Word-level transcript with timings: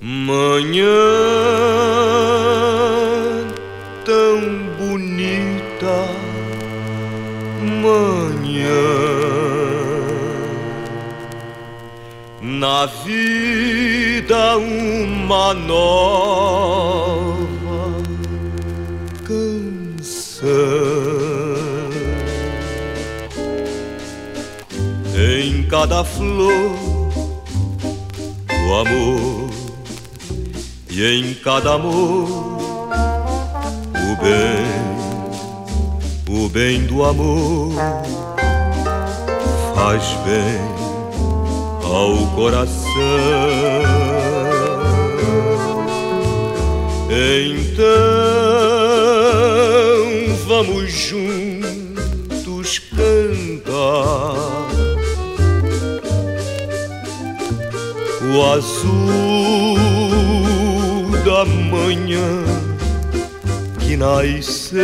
Manhã 0.00 0.84
tão 4.04 4.40
bonita, 4.78 6.08
manhã 7.82 8.76
na 12.42 12.86
vida 12.86 14.58
uma 14.58 15.54
nova 15.54 17.25
em 25.18 25.62
cada 25.68 26.04
flor 26.04 26.76
o 28.68 28.74
amor 28.74 29.50
e 30.90 31.04
em 31.04 31.34
cada 31.34 31.74
amor 31.74 32.28
o 33.94 34.16
bem, 34.22 34.66
o 36.28 36.48
bem 36.48 36.86
do 36.86 37.04
amor 37.04 37.72
faz 39.74 40.02
bem 40.24 40.60
ao 41.82 42.26
coração. 42.34 42.86
Então 47.08 48.45
vamos 50.56 50.90
juntos 50.90 52.78
cantar 52.78 54.46
o 58.22 58.42
azul 58.54 59.76
da 61.26 61.44
manhã 61.44 62.42
que 63.80 63.98
nasceu. 63.98 64.80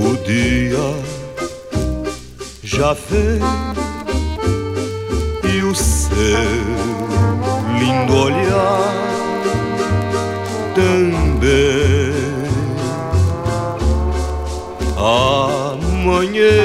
O 0.00 0.16
dia 0.24 0.94
já 2.62 2.92
vem 2.92 3.40
e 5.52 5.62
o 5.64 5.74
seu 5.74 6.22
lindo 7.80 8.14
olhar 8.14 8.91
amanhecer. 16.22 16.61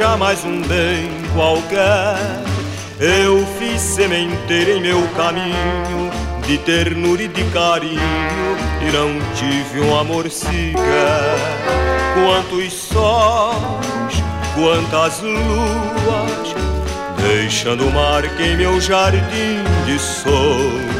Colher 0.00 0.08
jamais 0.08 0.44
um 0.44 0.62
bem 0.62 1.10
qualquer 1.34 2.16
eu 2.98 3.46
fiz 3.58 3.80
sementeira 3.80 4.72
em 4.72 4.80
meu 4.80 5.06
caminho 5.08 6.10
de 6.46 6.58
ternura 6.58 7.22
e 7.22 7.28
de 7.28 7.44
carinho 7.44 8.00
e 8.80 8.92
não 8.92 9.18
tive 9.34 9.80
um 9.80 9.98
amor 9.98 10.30
sequer. 10.30 11.36
Quantos 12.14 12.72
sóis, 12.72 14.22
quantas 14.54 15.20
luas, 15.20 16.54
deixando 17.18 17.90
marca 17.90 18.42
em 18.42 18.56
meu 18.56 18.80
jardim 18.80 19.62
de 19.86 19.98
sonho. 19.98 20.90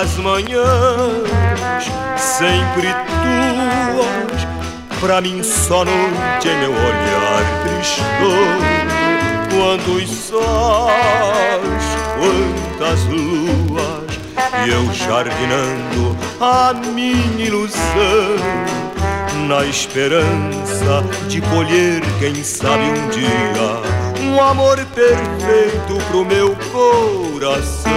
As 0.00 0.16
manhãs 0.16 1.84
sempre 2.16 2.88
tuas, 2.88 4.59
pra 5.00 5.20
mim 5.20 5.42
só 5.42 5.84
noite 5.84 6.48
em 6.48 6.58
meu 6.58 6.70
olhar 6.70 7.62
tristonho 7.64 8.80
quantos 9.50 10.10
sóis, 10.10 11.84
quantas 12.18 13.04
luas, 13.06 14.20
e 14.64 14.70
eu 14.70 14.92
jardinando 14.92 16.16
a 16.40 16.72
minha 16.72 17.46
ilusão, 17.46 18.36
na 19.48 19.64
esperança 19.64 21.02
de 21.28 21.40
colher, 21.40 22.02
quem 22.18 22.44
sabe 22.44 22.84
um 22.84 23.08
dia, 23.08 24.22
um 24.22 24.40
amor 24.40 24.76
perfeito 24.86 25.96
pro 26.10 26.24
meu 26.24 26.56
coração. 26.72 27.90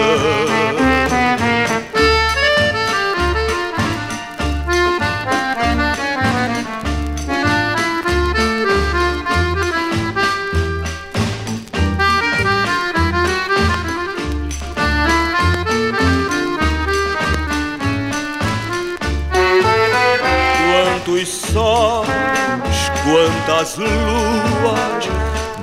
Quantas 23.64 23.78
luas, 23.78 25.10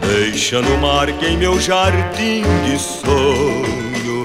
deixando 0.00 0.78
marca 0.78 1.26
em 1.26 1.36
meu 1.36 1.60
jardim 1.60 2.42
de 2.64 2.78
sonho. 2.78 4.24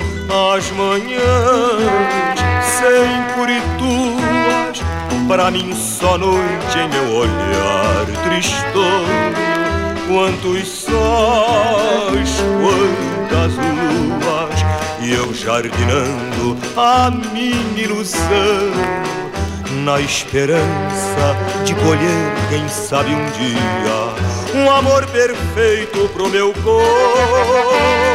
As 0.56 0.72
manhãs 0.72 2.40
sempre 2.80 3.62
tuas, 3.78 4.82
para 5.28 5.52
mim 5.52 5.76
só 5.76 6.18
noite 6.18 6.78
em 6.78 6.88
meu 6.88 7.18
olhar 7.18 8.06
tristonho. 8.24 9.36
Quantos 10.08 10.68
sóis, 10.70 12.30
quantas 12.62 13.54
luas, 13.56 14.56
e 15.02 15.14
eu 15.14 15.34
jardinando 15.34 16.58
a 16.78 17.12
minha 17.12 17.84
ilusão 17.84 19.25
na 19.76 20.00
esperança 20.00 21.36
de 21.66 21.76
colher, 21.76 22.34
quem 22.50 22.68
sabe 22.70 23.14
um 23.14 23.26
dia, 23.32 24.62
um 24.62 24.72
amor 24.72 25.06
perfeito 25.08 26.10
pro 26.10 26.30
meu 26.30 26.54
coração. 26.54 28.15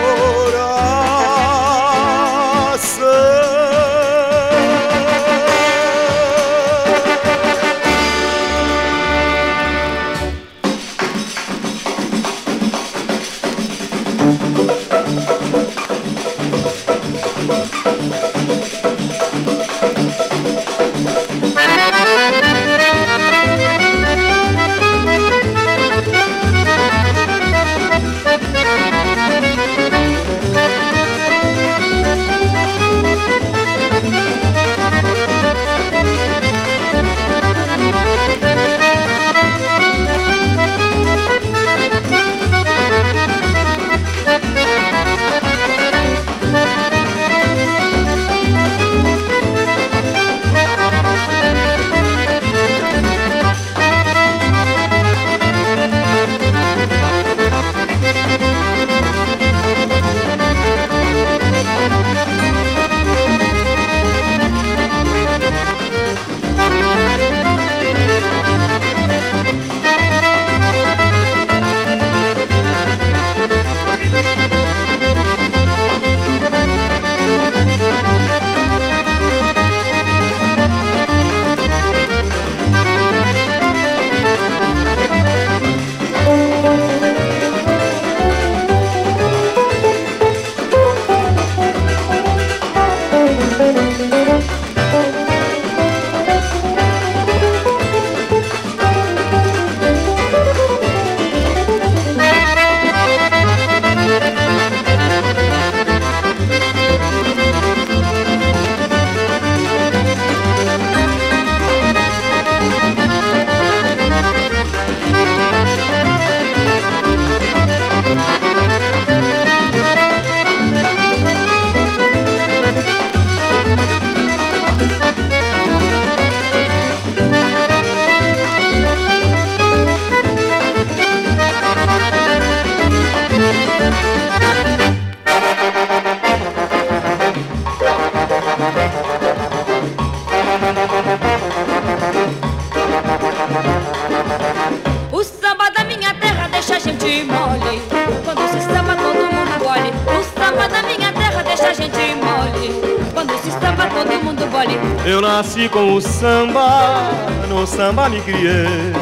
Nasci 155.41 155.71
com 155.71 155.95
o 155.95 156.01
samba, 156.03 157.09
no 157.49 157.67
samba 157.67 158.11
me 158.11 158.21
criei. 158.21 158.93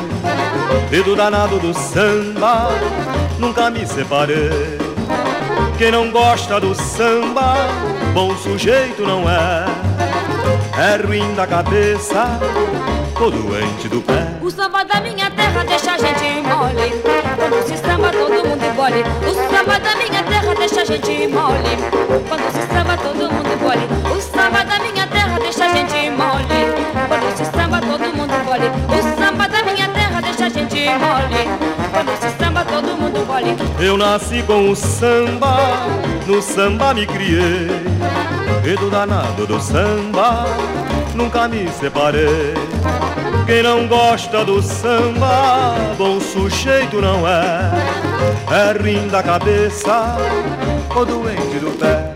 Dedo 0.89 1.17
danado 1.17 1.59
do 1.59 1.75
samba, 1.75 2.69
nunca 3.41 3.69
me 3.71 3.85
separei. 3.85 4.79
Quem 5.77 5.91
não 5.91 6.13
gosta 6.13 6.61
do 6.61 6.77
samba, 6.77 7.57
bom 8.15 8.37
sujeito 8.37 9.03
não 9.03 9.29
é. 9.29 9.65
É 10.81 11.05
ruim 11.05 11.35
da 11.35 11.45
cabeça, 11.45 12.39
ou 13.21 13.33
doente 13.33 13.89
do 13.89 14.01
pé. 14.01 14.29
O 14.41 14.49
samba 14.49 14.85
da 14.85 15.01
minha 15.01 15.29
terra 15.33 15.65
deixa 15.65 15.95
a 15.95 15.99
gente 15.99 16.41
mole. 16.43 17.03
Quando 17.37 17.67
se 17.67 17.77
samba 17.79 18.13
todo 18.13 18.49
mundo 18.49 18.77
bole. 18.77 19.03
O 19.29 19.35
samba 19.35 19.81
da 19.81 19.97
minha 19.97 20.23
terra 20.23 20.55
deixa 20.55 20.83
a 20.83 20.85
gente 20.85 21.27
mole. 21.27 21.77
Quando 22.29 22.53
se 22.53 22.73
samba 22.73 22.97
todo 22.97 23.29
mundo 23.29 23.59
bole. 23.61 23.98
Mole. 30.97 31.45
Quando 31.91 32.17
se 32.21 32.31
samba 32.39 32.65
todo 32.65 32.97
mundo 32.97 33.27
bole. 33.27 33.57
Eu 33.81 33.97
nasci 33.97 34.43
com 34.43 34.71
o 34.71 34.77
samba, 34.77 35.57
no 36.27 36.41
samba 36.41 36.95
me 36.95 37.07
criei. 37.07 37.69
E 38.65 38.77
do 38.77 38.91
danado 38.91 39.47
do 39.47 39.61
samba, 39.61 40.45
nunca 41.15 41.49
me 41.49 41.69
separei. 41.69 42.55
Quem 43.47 43.63
não 43.63 43.87
gosta 43.87 44.45
do 44.45 44.61
samba, 44.63 45.75
bom 45.97 46.21
sujeito 46.21 47.01
não 47.01 47.27
é. 47.27 47.71
É 48.51 48.79
ruim 48.79 49.09
da 49.09 49.23
cabeça 49.23 50.17
ou 50.95 51.07
doente 51.07 51.59
do 51.59 51.71
pé. 51.79 52.08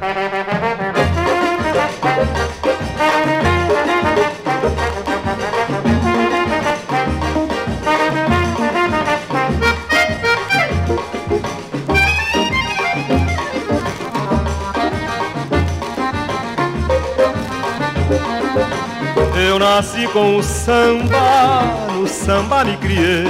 Nasci 19.62 20.08
com 20.08 20.36
o 20.36 20.42
samba, 20.42 21.86
no 21.94 22.06
samba 22.08 22.64
me 22.64 22.76
criei. 22.78 23.24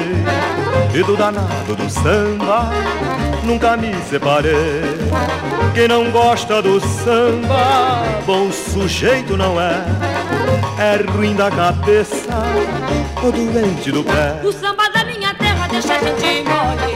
E 0.95 1.03
do 1.03 1.15
danado 1.15 1.77
do 1.77 1.91
samba, 1.91 2.71
nunca 3.45 3.77
me 3.77 3.95
separei. 4.09 4.83
Quem 5.75 5.89
não 5.89 6.11
gosta 6.11 6.63
do 6.63 6.81
samba, 6.81 8.03
bom 8.27 8.51
sujeito 8.51 9.37
não 9.37 9.61
é. 9.61 9.85
É 10.79 10.97
ruim 11.11 11.35
da 11.35 11.51
cabeça, 11.51 12.43
ou 13.23 13.31
doente 13.31 13.93
do 13.93 14.03
pé. 14.03 14.41
O 14.43 14.53
samba 14.53 14.89
da 14.89 15.05
minha 15.05 15.35
terra 15.35 15.69
deixa 15.69 15.95
a 15.95 15.99
gente 15.99 16.49
mole. 16.49 16.92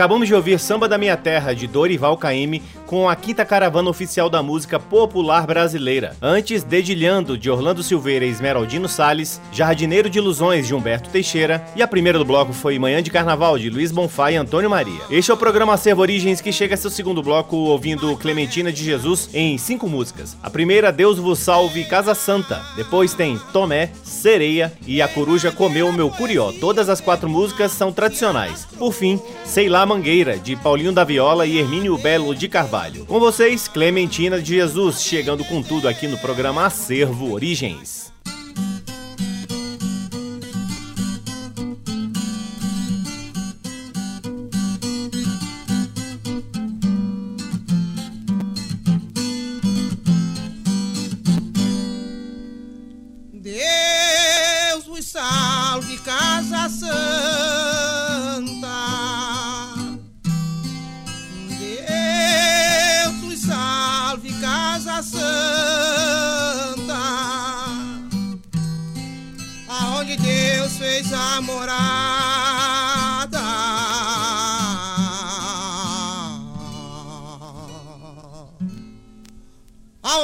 Acabamos 0.00 0.28
de 0.28 0.34
ouvir 0.34 0.58
Samba 0.58 0.88
da 0.88 0.96
Minha 0.96 1.14
Terra, 1.14 1.52
de 1.52 1.66
Dorival 1.66 2.16
Caymmi, 2.16 2.62
com 2.86 3.06
a 3.06 3.14
quinta 3.14 3.44
caravana 3.44 3.90
oficial 3.90 4.30
da 4.30 4.42
música 4.42 4.80
popular 4.80 5.46
brasileira. 5.46 6.16
Antes, 6.22 6.62
Dedilhando, 6.62 7.36
de 7.36 7.50
Orlando 7.50 7.82
Silveira 7.82 8.24
e 8.24 8.30
Esmeraldino 8.30 8.88
Salles, 8.88 9.38
Jardineiro 9.52 10.08
de 10.08 10.16
Ilusões, 10.16 10.66
de 10.66 10.74
Humberto 10.74 11.10
Teixeira, 11.10 11.62
e 11.76 11.82
a 11.82 11.86
primeira 11.86 12.18
do 12.18 12.24
bloco 12.24 12.54
foi 12.54 12.78
Manhã 12.78 13.02
de 13.02 13.10
Carnaval, 13.10 13.58
de 13.58 13.68
Luiz 13.68 13.92
Bonfá 13.92 14.32
e 14.32 14.36
Antônio 14.36 14.70
Maria. 14.70 15.02
Este 15.10 15.30
é 15.30 15.34
o 15.34 15.36
programa 15.36 15.74
Acervo 15.74 16.00
Origens, 16.00 16.40
que 16.40 16.50
chega 16.50 16.76
a 16.76 16.78
seu 16.78 16.90
segundo 16.90 17.22
bloco 17.22 17.54
ouvindo 17.54 18.16
Clementina 18.16 18.72
de 18.72 18.82
Jesus 18.82 19.28
em 19.34 19.58
cinco 19.58 19.86
músicas. 19.86 20.34
A 20.42 20.48
primeira, 20.48 20.90
Deus 20.90 21.18
vos 21.18 21.40
salve, 21.40 21.84
Casa 21.84 22.14
Santa. 22.14 22.62
Depois 22.74 23.12
tem 23.12 23.38
Tomé, 23.52 23.90
Sereia 24.02 24.72
e 24.86 25.02
A 25.02 25.08
Coruja 25.08 25.52
Comeu 25.52 25.92
Meu 25.92 26.08
Curió. 26.08 26.52
Todas 26.58 26.88
as 26.88 27.02
quatro 27.02 27.28
músicas 27.28 27.72
são 27.72 27.92
tradicionais. 27.92 28.66
Por 28.78 28.94
fim, 28.94 29.20
Sei 29.50 29.68
lá 29.68 29.84
Mangueira, 29.90 30.38
de 30.38 30.54
Paulinho 30.54 30.92
da 30.92 31.02
Viola 31.02 31.44
e 31.46 31.58
Hermínio 31.58 31.98
Belo 31.98 32.32
de 32.32 32.48
Carvalho. 32.48 33.04
Com 33.06 33.18
vocês, 33.18 33.66
Clementina 33.66 34.40
de 34.40 34.54
Jesus, 34.54 35.02
chegando 35.02 35.44
com 35.44 35.60
tudo 35.60 35.88
aqui 35.88 36.06
no 36.06 36.16
programa 36.16 36.64
Acervo 36.64 37.32
Origens. 37.32 38.09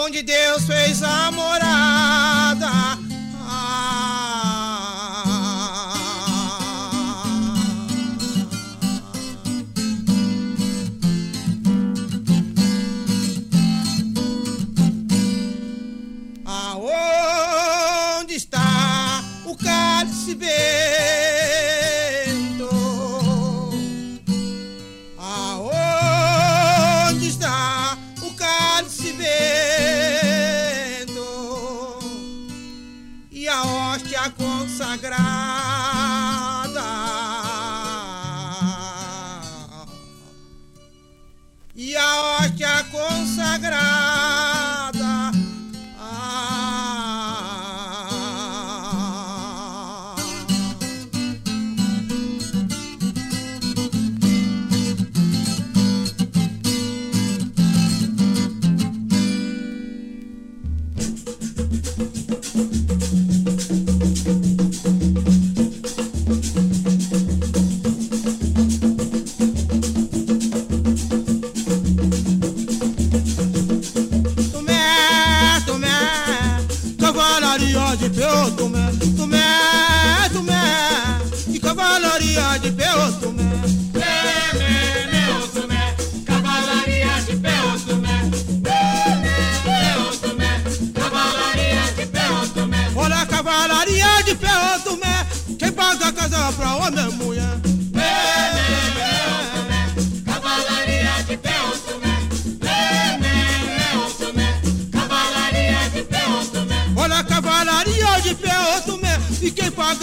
Aonde 0.07 0.23
Deus 0.23 0.65
fez 0.67 1.03
a 1.03 1.33
morada. 1.33 1.86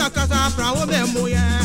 essa 0.04 0.10
casa 0.10 0.52
pra 0.52 0.72
homem 0.74 1.00
e 1.00 1.06
mulher. 1.06 1.60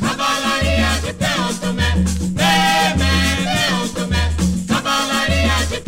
Cavalaria 0.00 1.00
de 1.02 1.12
Teotumé. 1.12 1.94
Meme, 2.38 3.10
Leontumé, 3.44 4.32
cavalaria 4.66 5.66
de 5.68 5.80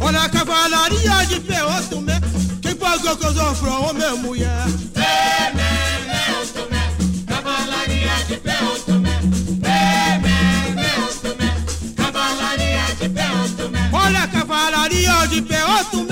Olha 0.00 0.22
a 0.22 0.28
cavalaria 0.28 1.26
de 1.26 1.40
que 2.62 2.74
pagou 2.74 3.16
casou 3.16 3.54
pra 3.56 3.78
homem 3.80 4.14
e 4.14 4.16
mulher. 4.16 4.66
Meme, 4.96 6.22
me, 6.32 7.24
cavalaria 7.26 8.16
de 8.28 8.36
Teotumé. 8.38 9.20
Meme, 9.60 10.36
me, 10.74 11.94
cavalaria 11.94 12.94
de 12.98 13.08
Teotumé. 13.10 13.90
Olha 13.92 14.22
a 14.22 14.28
cavalaria 14.28 15.26
de 15.28 15.42
Teotumé. 15.42 16.11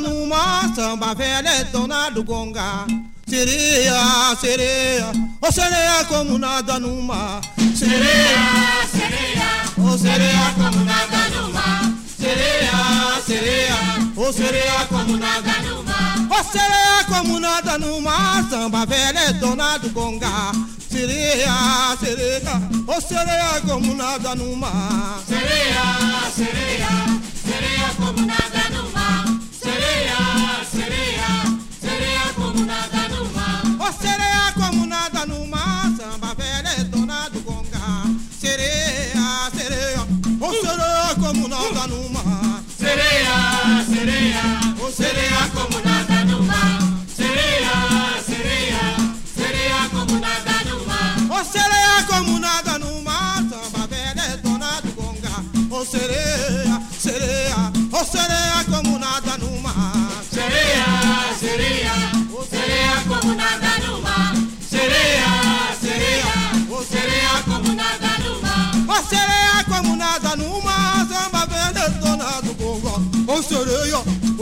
No 0.00 0.26
mar, 0.26 0.72
samba 0.74 1.14
velha 1.14 1.48
é 1.48 1.64
dona 1.64 2.10
do 2.10 2.22
gonga. 2.24 2.86
Sereia, 3.26 4.36
sereia, 4.40 5.12
ô 5.40 5.52
sereia 5.52 6.04
como 6.04 6.38
nada 6.38 6.78
no 6.78 7.02
mar. 7.02 7.40
Sereia, 7.74 8.86
Sereia, 8.92 9.64
ô 9.78 9.96
sereia 9.98 10.54
como 10.56 10.84
nada 10.84 11.28
no 11.30 11.52
mar. 11.52 11.92
Sereia, 12.18 13.22
sereia, 13.26 13.76
ô 14.16 14.32
sereia 14.32 14.86
como 14.88 15.16
Nada 15.16 15.62
no 15.62 15.82
mar. 15.82 16.16
Ô 16.30 16.44
sereia 16.52 17.04
como 17.08 17.40
nada 17.40 17.78
no 17.78 18.00
mar, 18.00 18.44
samba 18.50 18.84
velha 18.86 19.18
é 19.20 19.32
dona 19.34 19.78
do 19.78 19.90
gonga. 19.90 20.52
Sereia, 20.90 21.96
sereia, 21.98 22.62
ô 22.86 23.00
sereia 23.00 23.60
como 23.66 23.94
nada 23.94 24.34
no 24.34 24.54
mar. 24.56 25.20
Sereia, 25.26 26.30
sereia, 26.34 26.88
sereia 27.44 27.90
como 27.96 28.26
nada 28.26 28.70
no 28.70 28.90
mar. 28.92 29.33
Sereia 34.74 34.80
como 34.80 34.86
nada 34.86 35.26
no 35.26 35.46
mar, 35.46 35.92
samba 35.96 36.34
velha 36.34 36.68
é 36.80 36.84
dona 36.84 37.28
do 37.28 37.40
gonga. 37.40 37.78
Sereia, 38.38 39.50
sereia, 39.54 40.00
ô 40.40 40.52
sereia 40.52 41.14
como 41.20 41.48
nada 41.48 41.86
no 41.86 42.08
mar. 42.10 42.62
Sereia, 42.76 43.84
sereia, 43.88 44.74
Ô 44.80 44.90
sereia 44.90 45.48
como 45.54 45.83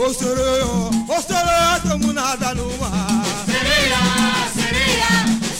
ô 0.03 0.13
sereia, 0.13 0.65
ô 0.65 1.21
sereia 1.21 1.79
como 1.89 2.11
nada 2.13 2.53
no 2.55 2.67
mar. 2.77 3.23
Sereia, 3.45 4.01
sereia, 4.53 5.11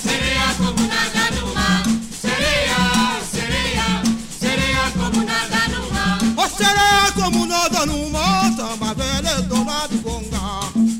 sereia 0.03 0.53
como 0.57 0.87
nada 0.87 1.31
no 1.31 1.53
mar. 1.53 1.83
Sereia, 2.21 3.21
sereia, 3.31 4.03
sereia 4.39 4.91
como 4.97 5.23
nada 5.23 5.67
no 5.69 5.89
mar. 5.93 6.19
Ô 6.35 6.49
sereia 6.49 7.11
como 7.15 7.45
nada 7.45 7.85
no 7.85 8.09
mar, 8.09 8.51
samba 8.57 8.93
velha 8.93 9.41
dona 9.43 9.87
do 9.87 10.01
gonga. 10.01 10.43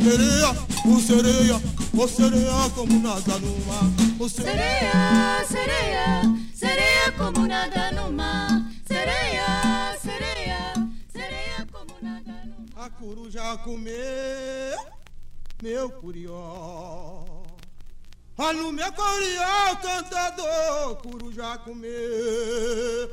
Sereia, 0.02 0.52
ô 0.86 1.00
sereia, 1.02 1.62
ô 1.98 2.08
sereia 2.08 2.70
como 2.76 3.00
nada 3.04 3.40
no 3.40 3.52
mar. 3.68 4.30
Sereia, 4.30 5.46
sereia, 5.50 6.22
sereia 6.56 7.12
como 7.18 7.46
nada 7.46 7.92
no 7.92 8.03
mar. 8.03 8.03
Coruja 13.04 13.58
comer 13.58 14.78
meu 15.62 15.90
curió. 15.90 17.26
Olha 18.38 18.66
o 18.66 18.72
meu 18.72 18.92
curió, 18.94 19.76
cantador, 19.82 20.96
coruja 21.04 21.58
comer 21.58 23.10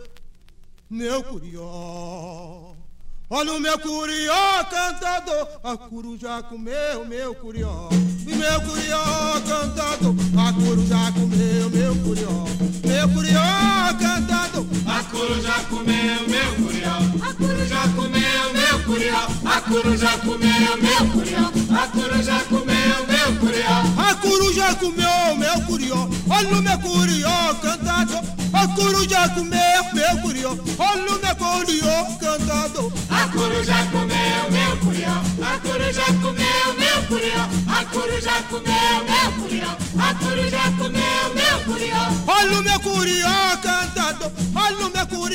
meu 0.89 1.25
curió. 1.25 2.77
Olha 3.29 3.53
o 3.53 3.59
meu 3.59 3.79
curió, 3.81 4.65
cantador, 4.71 5.61
a 5.65 5.77
coruja 5.77 6.43
comeu 6.45 7.05
meu 7.05 7.35
curió. 7.35 7.89
Meu 8.25 8.61
curió, 8.61 8.99
cantador, 9.45 10.15
a 10.39 10.53
coruja 10.53 11.13
comeu 11.15 11.69
meu 11.69 11.97
curió. 12.05 12.70
Meu 13.01 13.09
curió, 13.09 13.41
cantador, 13.99 14.67
A 14.87 15.03
coruja 15.05 15.55
comeu 15.71 16.29
meu 16.29 16.55
curió. 16.57 16.91
A 17.23 17.33
coruja 17.33 17.89
comeu 17.97 18.53
meu 18.53 18.85
curió. 18.85 19.17
A 19.43 19.61
coruja 19.63 20.19
comeu 20.19 20.77
meu 20.77 21.07
curió. 21.11 21.51
A 21.81 21.87
coruja 21.89 22.45
comeu 22.51 23.07
meu 23.09 23.41
curió. 23.41 23.71
A 23.97 24.15
coruja 24.17 24.75
comeu 24.75 25.37
meu 25.39 25.61
curió, 25.63 26.11
olha 26.29 26.59
o 26.59 26.61
meu 26.63 26.79
curió 26.79 27.55
cantado. 27.63 28.21
A 28.53 28.69
coruja 28.69 29.29
comeu 29.31 29.95
meu 29.95 30.19
curió, 30.21 30.59
olha 30.79 31.17
o 31.17 31.21
meu 31.23 31.37
curió 31.37 32.19
cantado. 32.21 32.93
A 33.09 33.29
coruja 33.29 33.87
comeu 33.93 34.51
meu 34.51 34.77
curió. 34.77 35.13
A 35.41 35.59
coruja 35.59 36.05
comeu 36.21 36.75
meu 36.79 37.03
curió. 37.09 37.49
A 37.67 37.85
coruja 37.87 38.43
comeu 38.51 39.05
meu 39.09 39.33
curió. 39.41 39.77
A 39.99 40.15
coruja 40.15 40.61
comeu 40.77 41.00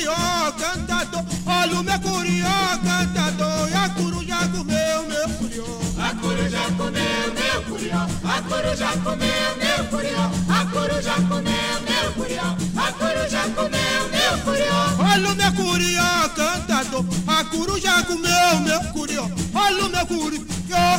curió 0.06 0.52
cantado, 0.56 1.26
olha 1.46 1.80
o 1.80 1.82
meu 1.82 2.00
curió 2.00 2.46
cantado. 2.84 3.68
E 3.68 3.74
a 3.74 3.88
coruja 3.90 4.48
comeu 4.48 5.02
meu 5.08 5.28
curió. 5.30 5.64
A 5.98 6.14
coruja 6.14 6.62
comeu 6.76 7.34
meu 7.34 7.62
curió. 7.64 8.06
A 8.24 8.42
coruja 8.42 8.92
comeu 9.02 9.56
meu 9.58 9.84
curió. 9.90 10.30
A 10.48 10.64
coruja 10.66 11.14
comeu 11.28 11.80
meu 11.88 12.12
curió. 12.12 12.56
A 12.76 12.92
coruja 12.92 13.42
comeu 13.54 14.08
meu 14.10 14.38
curió. 14.44 14.76
Olha 14.98 15.30
o 15.30 15.34
meu 15.34 15.52
curió 15.54 16.02
cantado, 16.36 17.06
a 17.26 17.44
coruja 17.44 18.02
comeu 18.04 18.60
meu 18.60 18.80
curió. 18.92 19.30
Olha 19.54 19.86
o 19.86 19.88
meu 19.88 20.06
curió 20.06 20.44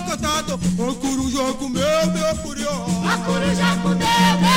cantado, 0.07 0.53
a 0.53 0.93
coruja 0.99 1.53
comeu 1.53 2.11
meu 2.13 2.35
curió. 2.43 2.71
A 3.05 3.17
coruja 3.19 3.77
comeu 3.83 4.39
meu 4.41 4.56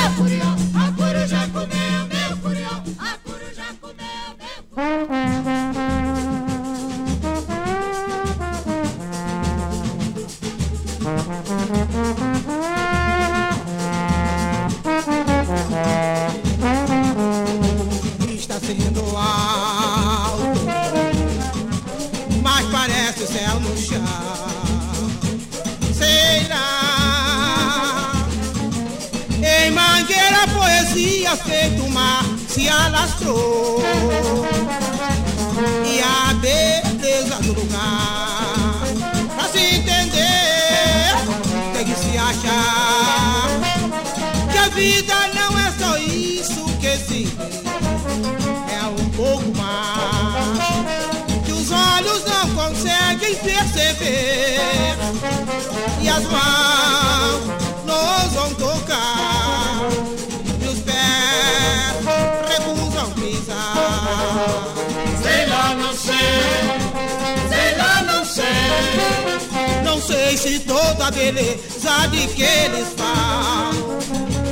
sei. 70.11 70.37
Se 70.37 70.59
toda 70.59 71.07
a 71.07 71.11
beleza 71.11 72.07
de 72.11 72.27
que 72.27 72.43
eles 72.43 72.87
falam 72.97 73.99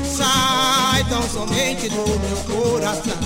sai 0.03 1.03
tão 1.05 1.23
somente 1.29 1.89
do 1.89 2.05
meu 2.19 2.37
coração. 2.49 3.19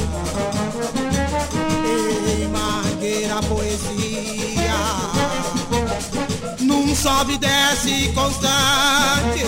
Ei, 1.85 2.47
mangueira 2.47 3.41
poesia, 3.43 4.81
num 6.59 6.95
sobe 6.95 7.33
e 7.33 7.37
desce 7.37 8.11
constante, 8.13 9.43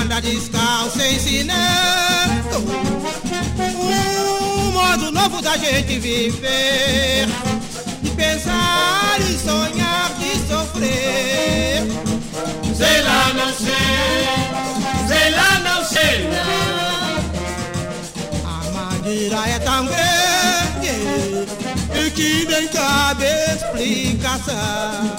anda 0.00 0.20
descalço 0.20 1.00
ensinando 1.02 2.58
um 3.80 4.72
modo 4.72 5.10
novo 5.12 5.42
da 5.42 5.56
gente 5.56 5.98
viver, 5.98 7.26
de 8.02 8.10
pensar 8.10 9.16
e 9.20 9.38
sonhar, 9.38 10.10
sofrer. 10.48 11.82
Sei 12.76 13.02
lá, 13.02 13.32
não 13.34 13.52
sei, 13.54 14.26
sei 15.08 15.30
lá, 15.30 15.58
não 15.60 15.84
sei 15.84 16.28
não. 16.28 16.64
A 18.50 18.70
maneira 18.70 19.48
é 19.48 19.58
tão 19.58 19.86
grande 19.86 20.14
que 22.14 22.46
nem 22.46 22.68
cabe 22.68 23.26
explicação. 23.54 25.16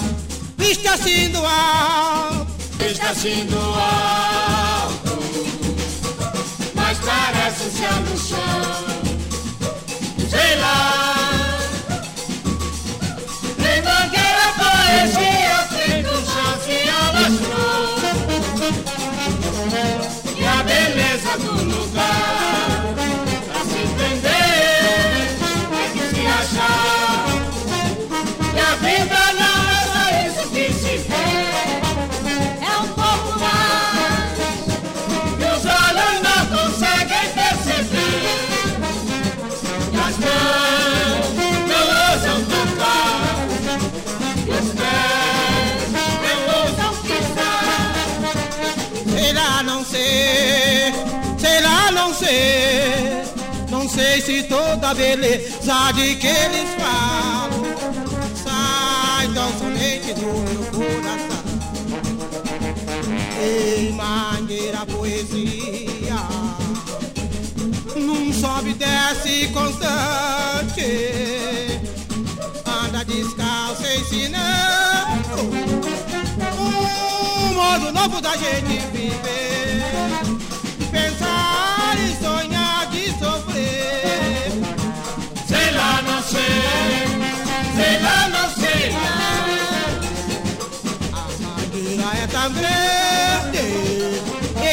Vista 0.56 0.94
assim 0.94 1.28
do 1.30 1.44
alto, 1.44 2.46
vista 2.78 3.10
assim 3.10 3.46
do 3.46 3.58
alto, 3.58 5.18
mas 6.74 6.98
parece 6.98 7.70
céu 7.70 8.00
no 8.00 8.16
chão. 8.18 8.86
Sei 10.30 10.56
lá, 10.56 11.15
chance 16.26 16.70
e 16.70 16.88
alastrou. 16.88 17.96
E 20.36 20.46
a 20.46 20.62
beleza 20.62 21.38
do 21.38 21.52
lugar, 21.64 22.65
não 51.90 52.14
sei. 52.14 53.24
Não 53.70 53.88
sei 53.88 54.20
se 54.20 54.42
toda 54.44 54.94
beleza 54.94 55.92
de 55.94 56.16
que 56.16 56.26
eles 56.26 56.70
falam 56.78 57.64
sai 58.34 59.28
tão 59.34 59.58
somente 59.58 60.14
do 60.14 60.26
meu 60.26 60.64
coração. 60.72 61.44
Ei, 63.42 63.92
mangueira 63.92 64.86
poesia, 64.86 66.16
num 67.96 68.32
sobe 68.32 68.70
e 68.70 68.74
desce 68.74 69.48
constante, 69.52 69.65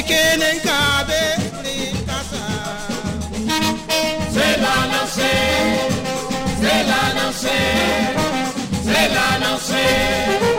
e 0.03 0.05
que 0.05 0.37
nem 0.37 0.59
cabe 0.59 1.13
explicação. 1.37 2.39
Sei 4.33 4.57
lá, 4.57 4.87
não 9.39 9.59
sei, 9.59 10.52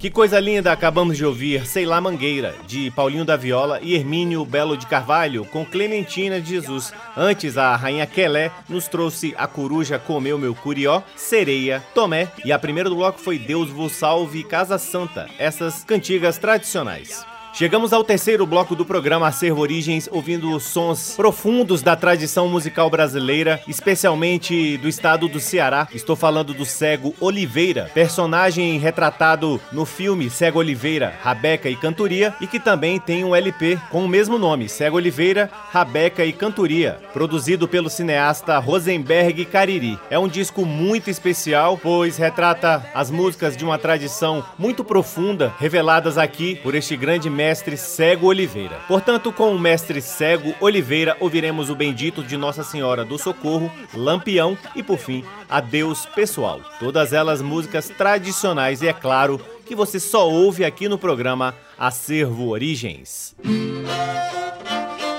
Que 0.00 0.08
coisa 0.10 0.40
linda 0.40 0.72
acabamos 0.72 1.18
de 1.18 1.26
ouvir 1.26 1.66
Sei 1.66 1.84
lá 1.84 2.00
Mangueira, 2.00 2.54
de 2.66 2.90
Paulinho 2.90 3.22
da 3.22 3.36
Viola 3.36 3.80
e 3.82 3.94
Hermínio 3.94 4.46
Belo 4.46 4.74
de 4.74 4.86
Carvalho, 4.86 5.44
com 5.44 5.62
Clementina 5.62 6.40
de 6.40 6.48
Jesus. 6.48 6.90
Antes, 7.14 7.58
a 7.58 7.76
Rainha 7.76 8.06
Quelé 8.06 8.50
nos 8.66 8.88
trouxe 8.88 9.34
A 9.36 9.46
Coruja 9.46 9.98
Comeu 9.98 10.38
Meu 10.38 10.54
Curió, 10.54 11.02
Sereia, 11.14 11.84
Tomé 11.94 12.28
e 12.42 12.50
a 12.50 12.58
primeira 12.58 12.88
do 12.88 12.96
bloco 12.96 13.20
foi 13.20 13.38
Deus 13.38 13.68
vos 13.68 13.92
salve 13.92 14.42
Casa 14.42 14.78
Santa, 14.78 15.28
essas 15.38 15.84
cantigas 15.84 16.38
tradicionais. 16.38 17.29
Chegamos 17.52 17.92
ao 17.92 18.04
terceiro 18.04 18.46
bloco 18.46 18.76
do 18.76 18.86
programa 18.86 19.26
Acervo 19.26 19.60
Origens, 19.60 20.08
ouvindo 20.10 20.54
os 20.54 20.62
sons 20.62 21.14
profundos 21.16 21.82
da 21.82 21.96
tradição 21.96 22.48
musical 22.48 22.88
brasileira, 22.88 23.60
especialmente 23.66 24.76
do 24.78 24.88
estado 24.88 25.28
do 25.28 25.40
Ceará. 25.40 25.88
Estou 25.92 26.14
falando 26.14 26.54
do 26.54 26.64
Cego 26.64 27.14
Oliveira, 27.20 27.90
personagem 27.92 28.78
retratado 28.78 29.60
no 29.72 29.84
filme 29.84 30.30
Cego 30.30 30.60
Oliveira, 30.60 31.12
Rabeca 31.22 31.68
e 31.68 31.76
Cantoria, 31.76 32.34
e 32.40 32.46
que 32.46 32.60
também 32.60 33.00
tem 33.00 33.24
um 33.24 33.34
LP 33.34 33.78
com 33.90 34.04
o 34.04 34.08
mesmo 34.08 34.38
nome, 34.38 34.68
Cego 34.68 34.96
Oliveira, 34.96 35.50
Rabeca 35.70 36.24
e 36.24 36.32
Cantoria, 36.32 36.98
produzido 37.12 37.66
pelo 37.66 37.90
cineasta 37.90 38.58
Rosenberg 38.58 39.44
Cariri. 39.44 39.98
É 40.08 40.18
um 40.18 40.28
disco 40.28 40.64
muito 40.64 41.10
especial, 41.10 41.76
pois 41.76 42.16
retrata 42.16 42.86
as 42.94 43.10
músicas 43.10 43.56
de 43.56 43.64
uma 43.64 43.78
tradição 43.78 44.44
muito 44.56 44.84
profunda, 44.84 45.52
reveladas 45.58 46.16
aqui 46.16 46.54
por 46.56 46.74
este 46.74 46.96
grande 46.96 47.28
mestre 47.40 47.74
Cego 47.74 48.26
Oliveira. 48.26 48.80
Portanto, 48.86 49.32
com 49.32 49.54
o 49.54 49.58
mestre 49.58 50.02
Cego 50.02 50.54
Oliveira, 50.60 51.16
ouviremos 51.18 51.70
o 51.70 51.74
bendito 51.74 52.22
de 52.22 52.36
Nossa 52.36 52.62
Senhora 52.62 53.02
do 53.02 53.16
Socorro, 53.16 53.72
Lampião 53.94 54.58
e, 54.76 54.82
por 54.82 54.98
fim, 54.98 55.24
Adeus 55.48 56.04
Pessoal. 56.04 56.60
Todas 56.78 57.14
elas 57.14 57.40
músicas 57.40 57.88
tradicionais 57.88 58.82
e, 58.82 58.88
é 58.88 58.92
claro, 58.92 59.40
que 59.64 59.74
você 59.74 59.98
só 59.98 60.28
ouve 60.28 60.66
aqui 60.66 60.86
no 60.86 60.98
programa 60.98 61.54
Acervo 61.78 62.48
Origens. 62.48 63.34
abençoe 63.42 65.09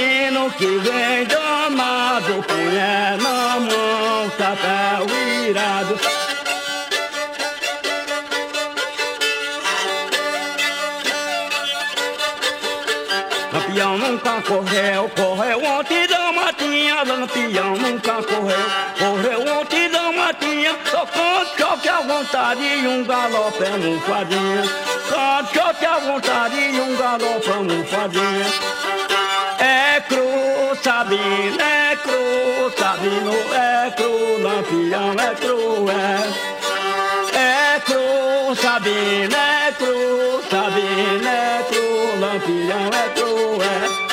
sabendo 0.00 0.50
que 0.56 0.66
vem 0.66 1.26
danado, 1.26 2.42
punha 2.44 3.16
na 3.18 3.60
mão, 3.60 4.30
chapéu 4.36 5.06
virado. 5.06 6.00
Lampião 13.52 13.98
nunca 13.98 14.42
correu, 14.42 15.10
correu 15.10 15.64
ontem 15.64 16.06
da 16.06 16.32
matinha. 16.32 17.02
Lampião 17.04 17.76
nunca 17.76 18.22
correu, 18.22 18.66
correu 18.98 19.58
ontem 19.58 19.90
da 19.90 20.12
matinha. 20.12 20.76
Só 20.90 21.04
cante 21.06 21.58
choque 21.58 21.88
à 21.88 22.00
vontade 22.00 22.62
e 22.62 22.86
um 22.86 23.04
galope 23.04 23.64
um 23.64 24.00
fadinha. 24.00 24.62
Cante 25.08 25.54
choque 25.54 25.84
à 25.84 25.98
vontade 25.98 26.56
e 26.56 26.80
um 26.80 26.96
galope 26.96 27.50
um 27.50 27.84
fadinha. 27.84 29.29
É 29.62 30.00
cru, 30.08 30.74
Sabino, 30.82 31.60
é 31.60 31.94
cru, 31.96 32.72
Sabino, 32.78 33.32
é 33.52 33.90
cru, 33.94 34.42
Lampião 34.42 35.12
é 35.12 35.34
cru, 35.34 35.86
é. 35.90 36.20
É 37.36 37.80
cru, 37.80 38.56
Sabino, 38.56 39.36
é 39.36 39.72
cru, 39.72 40.42
Sabino, 40.48 41.28
é 41.28 41.62
cru, 41.68 42.20
Lampião 42.20 42.88
é 42.88 43.08
cru, 43.14 43.62
é. 43.62 44.10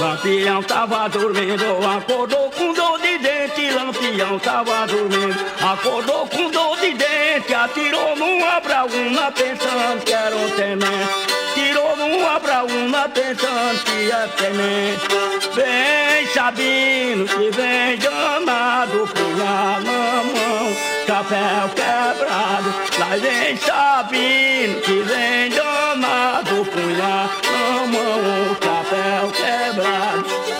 Lampião 0.00 0.62
tava 0.64 1.08
dormindo, 1.08 1.64
acordou 1.96 2.50
com 2.50 2.72
dor 2.72 3.00
de 3.00 3.18
dente. 3.18 3.70
Lampião 3.70 4.38
tava 4.40 4.86
dormindo, 4.88 5.36
acordou 5.62 6.26
com 6.26 6.50
dor 6.50 6.76
de 6.78 6.94
dente. 6.94 7.07
Atirou 7.54 8.14
numa 8.14 8.60
braúna 8.60 9.32
pensando 9.32 10.04
que 10.04 10.12
era 10.12 10.36
um 10.36 10.50
tenente. 10.50 11.38
Tirou 11.54 11.96
numa 11.96 12.38
braúna 12.38 13.08
pensando 13.08 13.84
que 13.84 14.04
ia 14.04 14.28
tenente. 14.36 15.08
Vem 15.54 16.26
sabendo 16.32 17.26
que 17.26 17.50
vem 17.50 17.98
danado, 17.98 19.08
punha 19.08 19.80
na 19.80 20.22
mão, 20.22 20.76
chapéu 21.06 21.68
quebrado. 21.74 22.74
Lá 22.98 23.16
vem 23.16 23.56
sabendo 23.56 24.80
que 24.82 25.02
vem 25.02 25.50
danado, 25.50 26.64
punha 26.66 27.30
na 27.44 27.86
mão, 27.86 28.56
chapéu 28.62 29.32
quebrado. 29.32 30.57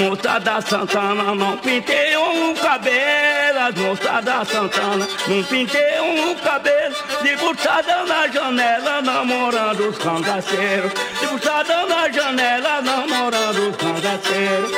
As 0.00 0.06
moças 0.06 0.42
da 0.42 0.60
Santana 0.62 1.34
não 1.34 1.58
penteiam 1.58 2.50
o 2.50 2.54
cabelo, 2.54 3.58
as 3.68 3.74
moças 3.74 4.24
da 4.24 4.42
Santana 4.46 5.06
não 5.28 5.44
penteiam 5.44 6.32
o 6.32 6.36
cabelo, 6.36 6.94
debruçada 7.22 8.04
na 8.06 8.26
janela, 8.28 9.02
namorando 9.02 9.90
os 9.90 9.98
cangaceiros, 9.98 10.92
debruçada 11.20 11.84
na 11.84 12.10
janela, 12.10 12.80
namorando 12.80 13.68
os 13.68 13.76
cangaceiros. 13.76 14.72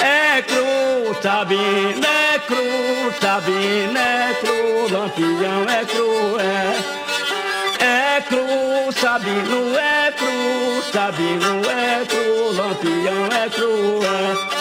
É 0.00 0.40
cru, 0.40 1.14
Sabina, 1.20 2.08
é 2.34 2.38
cru, 2.38 3.12
Sabina, 3.20 4.00
é 4.00 4.34
cru, 4.40 4.96
Lampião 4.96 5.68
é 5.68 5.84
cru. 5.84 6.40
É 6.40 7.01
cru, 8.32 8.92
Sabino 8.92 9.78
é 9.78 10.12
cru, 10.12 10.82
Sabino 10.90 11.60
é 11.68 12.04
cru, 12.06 12.52
Lampião 12.56 13.26
é 13.26 13.50
cru, 13.50 14.00
é. 14.02 14.51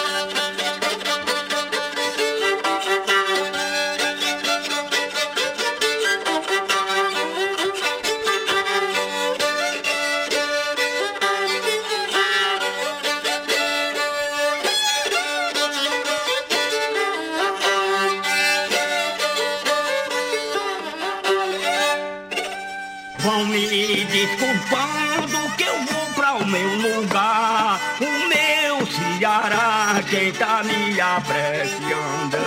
O 27.03 28.27
meu 28.27 28.85
Ceará, 28.85 30.01
quem 30.09 30.31
tá 30.33 30.63
me 30.63 30.99
apreciando. 30.99 32.37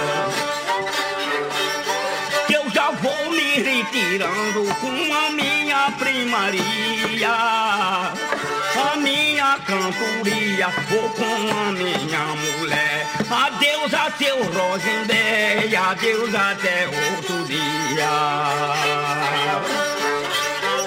Eu 2.53 2.71
já 2.71 2.90
vou 2.90 3.31
me 3.31 3.62
retirando 3.62 4.64
com 4.81 5.14
a 5.14 5.31
minha 5.31 5.90
primaria, 5.99 7.31
a 7.31 8.97
minha 8.97 9.59
cantoria, 9.67 10.69
vou 10.88 11.09
com 11.11 11.25
a 11.25 11.73
minha 11.73 12.25
mulher. 12.37 13.07
Adeus 13.31 13.95
a 13.95 14.11
seu 14.19 14.37
Rosenberg, 14.37 15.77
adeus 15.77 16.35
até 16.35 16.87
outro 16.87 17.45
dia. 17.47 18.11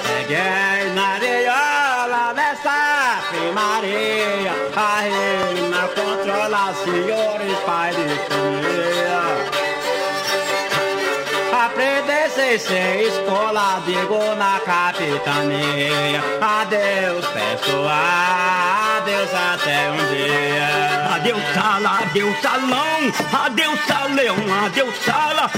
Peguei 0.04 0.94
na 0.94 1.08
areiola 1.08 2.34
dessa 2.34 2.87
primaria 3.48 4.52
A 4.76 5.00
reina 5.02 5.88
controla 5.96 6.74
senhores 6.84 7.58
pai 7.66 7.92
de 7.92 8.08
família. 8.28 9.22
Aprender 11.66 12.30
sem 12.60 13.02
escola, 13.02 13.82
digo 13.86 14.36
na 14.36 14.60
capitania. 14.60 16.22
Adeus 16.42 17.26
pessoal, 17.28 17.88
adeus 18.98 19.34
até 19.34 19.92
um 19.92 19.98
dia. 20.14 21.16
Adeus 21.16 21.44
sala, 21.54 22.00
adeus 22.02 22.42
salão, 22.42 23.02
adeus 23.46 23.80
salão, 23.88 24.66
adeus 24.66 24.96
sala, 25.04 25.50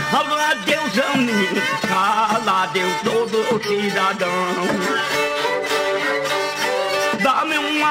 adeus 0.52 1.00
amigo, 1.14 1.62
sala, 1.88 2.64
adeus 2.64 3.02
todo 3.04 3.62
cidadão. 3.64 5.49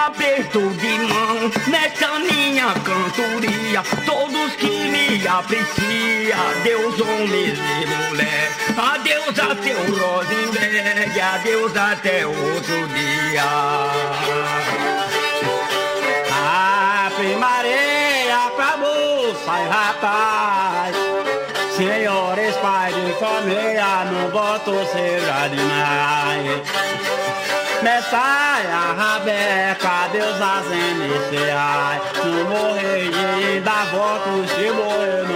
Aperto 0.06 0.60
de 0.60 0.98
mão 1.12 1.50
nessa 1.66 2.18
minha 2.20 2.72
cantoria. 2.72 3.82
Todos 4.06 4.54
que 4.54 4.66
me 4.66 5.26
apreciam, 5.26 6.38
adeus 6.50 7.00
homens 7.00 7.58
e 7.58 7.86
mulher. 7.86 8.52
Adeus 8.76 9.38
a 9.38 9.56
seu 9.62 9.78
Rosenberg, 9.98 11.20
adeus 11.20 11.76
até 11.76 12.26
outro 12.26 12.88
dia. 12.88 13.44
A 16.32 17.10
primaria 17.16 18.50
pra 18.54 18.76
moça 18.76 19.58
e 19.58 19.68
rapaz. 19.68 20.94
Senhores 21.76 22.56
pais 22.56 22.94
de 22.94 23.12
família, 23.14 24.04
não 24.12 24.30
boto 24.30 24.72
seja 24.92 25.48
demais. 25.48 26.62
Messaia, 27.82 28.92
Rabeca, 28.96 30.08
Deus 30.10 30.40
as 30.40 30.66
iniciais. 30.66 32.02
Não 32.24 32.44
morrer 32.48 33.10
ainda 33.14 33.84
volto, 33.92 34.48
se 34.48 34.70
morrer 34.72 35.27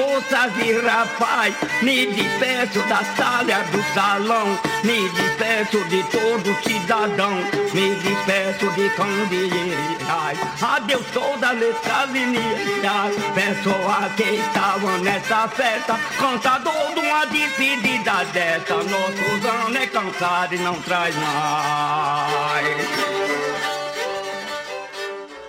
moças 0.00 0.52
e 0.64 0.72
rapaz, 0.80 1.54
me 1.82 2.06
despeço 2.06 2.80
da 2.88 3.04
sala 3.16 3.62
do 3.70 3.82
salão, 3.94 4.58
me 4.82 5.08
despeço 5.10 5.84
de 5.88 6.02
todo 6.04 6.62
cidadão, 6.62 7.36
me 7.74 7.94
despeço 7.96 8.70
de 8.72 8.88
candeeirais. 8.90 10.38
Adeus 10.62 11.06
toda 11.12 11.52
letra 11.52 12.06
lineais, 12.06 13.14
pessoas 13.34 14.12
que 14.16 14.22
estavam 14.22 14.98
nessa 14.98 15.48
festa, 15.48 15.98
cantador 16.18 16.94
de 16.94 17.00
uma 17.00 17.26
despedida 17.26 18.24
dessa, 18.32 18.76
nosso 18.76 19.66
ano 19.66 19.76
é 19.76 19.86
cansado 19.86 20.54
e 20.54 20.58
não 20.58 20.74
traz 20.82 21.14
mais. 21.16 23.09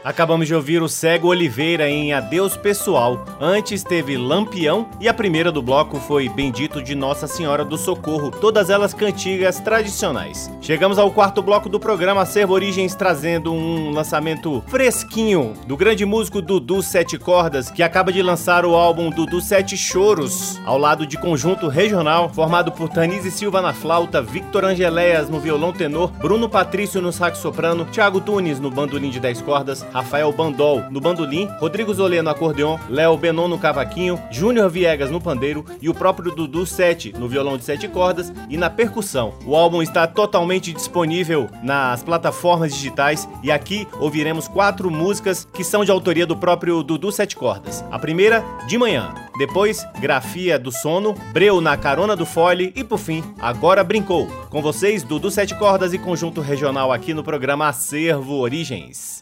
Acabamos 0.04 0.48
de 0.48 0.56
ouvir 0.56 0.82
o 0.82 0.90
Cego 0.90 1.28
Oliveira 1.28 1.88
em 1.88 2.12
Adeus 2.12 2.58
Pessoal. 2.58 3.24
Antes 3.40 3.84
teve 3.84 4.18
Lampião 4.18 4.90
e 5.00 5.08
a 5.08 5.14
primeira 5.14 5.52
do 5.52 5.62
bloco 5.62 6.00
foi 6.00 6.28
Bendito 6.28 6.82
de 6.82 6.96
Nossa 6.96 7.28
Senhora 7.28 7.64
do 7.64 7.78
Socorro, 7.78 8.32
todas 8.32 8.72
elas 8.72 8.96
cantigas 8.96 9.60
tradicionais. 9.60 10.50
Chegamos 10.60 10.98
ao 10.98 11.12
quarto 11.12 11.44
bloco 11.44 11.70
do 11.70 11.80
programa 11.80 12.22
Acervo 12.22 12.54
Origens 12.54 12.96
trazendo 12.96 13.54
um 13.54 13.92
lançamento 13.92 14.64
fresquinho 14.66 15.54
do 15.68 15.78
grande 15.78 16.04
músico 16.04 16.42
Dudu 16.42 16.82
Sete 16.82 17.20
Cordas, 17.20 17.70
que 17.70 17.84
acaba 17.84 18.12
de 18.12 18.24
lançar 18.24 18.66
o 18.66 18.74
álbum 18.74 19.12
Dudu 19.12 19.40
Sete 19.40 19.78
Choros, 19.78 20.60
ao 20.66 20.80
lado 20.80 21.06
de 21.06 21.16
conjunto 21.16 21.68
regional 21.68 22.28
formado 22.28 22.72
por 22.72 22.90
Tanise 22.90 23.30
Silva 23.30 23.62
na 23.62 23.72
flauta, 23.72 24.20
Victor 24.20 24.66
Angeléas 24.66 25.30
no 25.30 25.40
violão 25.40 25.72
tenor, 25.72 26.12
Bruno 26.14 26.50
Patrício 26.50 27.00
no 27.00 27.14
sax 27.14 27.38
soprano, 27.38 27.86
Thiago 27.86 28.20
Tunes 28.20 28.60
no 28.60 28.72
bandolim 28.72 29.12
de 29.12 29.20
10 29.20 29.44
cordas, 29.44 29.86
Rafael 29.94 30.32
Bandol 30.32 30.84
no 30.90 31.02
bandolim, 31.02 31.48
Rodrigo 31.60 31.94
Zolê 31.94 32.22
no 32.22 32.30
acordeon, 32.30 32.78
Léo 32.90 33.18
Benon 33.18 33.48
no 33.48 33.58
cavaquinho, 33.60 34.20
Júnior 34.32 34.70
Viegas 34.70 35.12
no 35.12 35.22
pandeiro 35.22 35.66
e 35.82 35.90
o 35.90 35.94
próprio 35.94 36.34
Dudu 36.34 36.66
Sete 36.66 37.14
no 37.18 37.28
violão 37.28 37.58
de 37.58 37.64
sete 37.64 37.88
cordas 37.88 38.32
e 38.50 38.58
na 38.58 38.70
percussão. 38.70 39.34
O 39.46 39.56
álbum 39.56 39.82
está 39.82 40.08
totalmente 40.08 40.74
disponível 40.74 41.50
nas 41.64 42.04
plataformas 42.04 42.74
digitais 42.74 43.28
e 43.44 43.52
aqui 43.52 43.88
ouviremos 44.00 44.48
quatro 44.48 44.90
músicas 44.90 45.48
que 45.54 45.64
são 45.64 45.84
de 45.84 45.92
autoria 45.92 46.26
do 46.26 46.36
próprio 46.36 46.84
Dudu 46.84 47.12
Sete 47.12 47.36
Cordas. 47.36 47.84
A 47.92 48.00
primeira, 48.00 48.44
De 48.68 48.78
Manhã. 48.78 49.14
Depois, 49.38 49.86
Grafia 50.00 50.60
do 50.60 50.72
Sono, 50.72 51.16
Breu 51.34 51.62
na 51.62 51.76
Carona 51.78 52.16
do 52.16 52.26
Fole 52.26 52.72
e 52.76 52.84
por 52.84 53.00
fim, 53.00 53.24
Agora 53.40 53.84
Brincou. 53.84 54.28
Com 54.50 54.62
vocês, 54.62 55.04
Dudu 55.04 55.32
Sete 55.32 55.56
Cordas 55.56 55.94
e 55.94 55.98
Conjunto 55.98 56.42
Regional 56.42 56.92
aqui 56.92 57.14
no 57.14 57.24
programa 57.24 57.68
Acervo 57.68 58.36
Origens. 58.36 59.22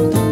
Thank 0.00 0.14
you. 0.14 0.29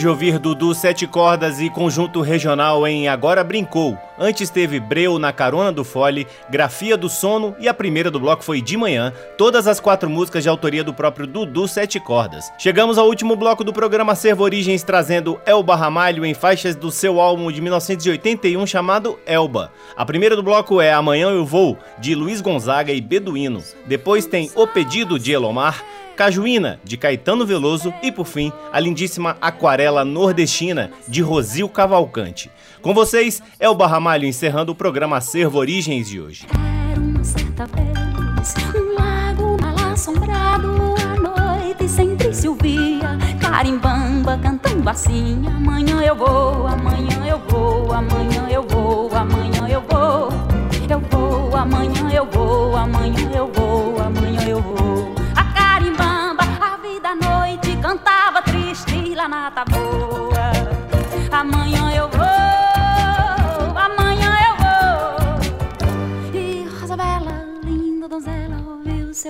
De 0.00 0.08
ouvir 0.08 0.38
Dudu 0.38 0.74
Sete 0.74 1.06
Cordas 1.06 1.60
e 1.60 1.68
Conjunto 1.68 2.22
Regional 2.22 2.88
em 2.88 3.06
Agora 3.06 3.44
Brincou. 3.44 3.98
Antes 4.18 4.48
teve 4.48 4.80
Breu 4.80 5.18
na 5.18 5.30
Carona 5.30 5.70
do 5.70 5.84
Fole, 5.84 6.26
Grafia 6.48 6.96
do 6.96 7.06
Sono 7.06 7.54
e 7.58 7.68
a 7.68 7.74
primeira 7.74 8.10
do 8.10 8.18
bloco 8.18 8.42
foi 8.42 8.62
De 8.62 8.78
Manhã, 8.78 9.12
todas 9.36 9.66
as 9.66 9.78
quatro 9.78 10.08
músicas 10.08 10.42
de 10.42 10.48
autoria 10.48 10.82
do 10.82 10.94
próprio 10.94 11.26
Dudu 11.26 11.68
Sete 11.68 12.00
Cordas. 12.00 12.50
Chegamos 12.58 12.96
ao 12.96 13.08
último 13.08 13.36
bloco 13.36 13.62
do 13.62 13.74
programa 13.74 14.14
Servo 14.14 14.42
Origens 14.42 14.82
trazendo 14.82 15.38
Elba 15.44 15.76
Ramalho 15.76 16.24
em 16.24 16.32
faixas 16.32 16.74
do 16.74 16.90
seu 16.90 17.20
álbum 17.20 17.52
de 17.52 17.60
1981 17.60 18.66
chamado 18.66 19.18
Elba. 19.26 19.70
A 19.94 20.06
primeira 20.06 20.34
do 20.34 20.42
bloco 20.42 20.80
é 20.80 20.90
Amanhã 20.94 21.28
Eu 21.28 21.44
Vou, 21.44 21.76
de 21.98 22.14
Luiz 22.14 22.40
Gonzaga 22.40 22.90
e 22.90 23.02
Beduíno. 23.02 23.62
Depois 23.84 24.24
tem 24.24 24.50
O 24.54 24.66
Pedido 24.66 25.18
de 25.18 25.32
Elomar, 25.32 25.84
Cajuína, 26.20 26.78
de 26.84 26.98
Caetano 26.98 27.46
Veloso 27.46 27.94
e, 28.02 28.12
por 28.12 28.26
fim, 28.26 28.52
a 28.70 28.78
lindíssima 28.78 29.38
Aquarela 29.40 30.04
Nordestina, 30.04 30.90
de 31.08 31.22
Rosil 31.22 31.66
Cavalcante. 31.66 32.50
Com 32.82 32.92
vocês, 32.92 33.42
é 33.58 33.70
o 33.70 33.74
Barramalho 33.74 34.26
encerrando 34.26 34.70
o 34.72 34.74
programa 34.74 35.16
Acervo 35.16 35.56
Origens 35.56 36.10
de 36.10 36.20
hoje. 36.20 36.46
Era 36.90 37.00
uma 37.00 37.24
certa 37.24 37.64
vez 37.64 38.54
um 38.76 38.94
lago 39.00 39.56
mal 39.62 39.92
assombrado 39.94 40.94
à 41.00 41.16
noite 41.16 41.88
sempre 41.88 42.34
se 42.34 42.46
ouvia 42.46 43.16
carimbamba 43.40 44.38
cantando 44.42 44.90
assim 44.90 45.42
amanhã 45.46 46.02
eu 46.02 46.14
vou 46.14 46.66
amanhã 46.66 47.26
eu 47.26 47.38
vou 47.48 47.92
amanhã 47.94 48.46
eu 48.50 48.62
vou 48.62 49.10
amanhã 49.14 49.68
eu 49.70 49.80
vou 49.88 50.28
eu 50.86 51.00
vou 51.00 51.56
amanhã 51.56 52.10
eu 52.12 52.26
vou 52.26 52.76
amanhã 52.76 53.30
eu 53.34 53.50
vou 53.52 53.99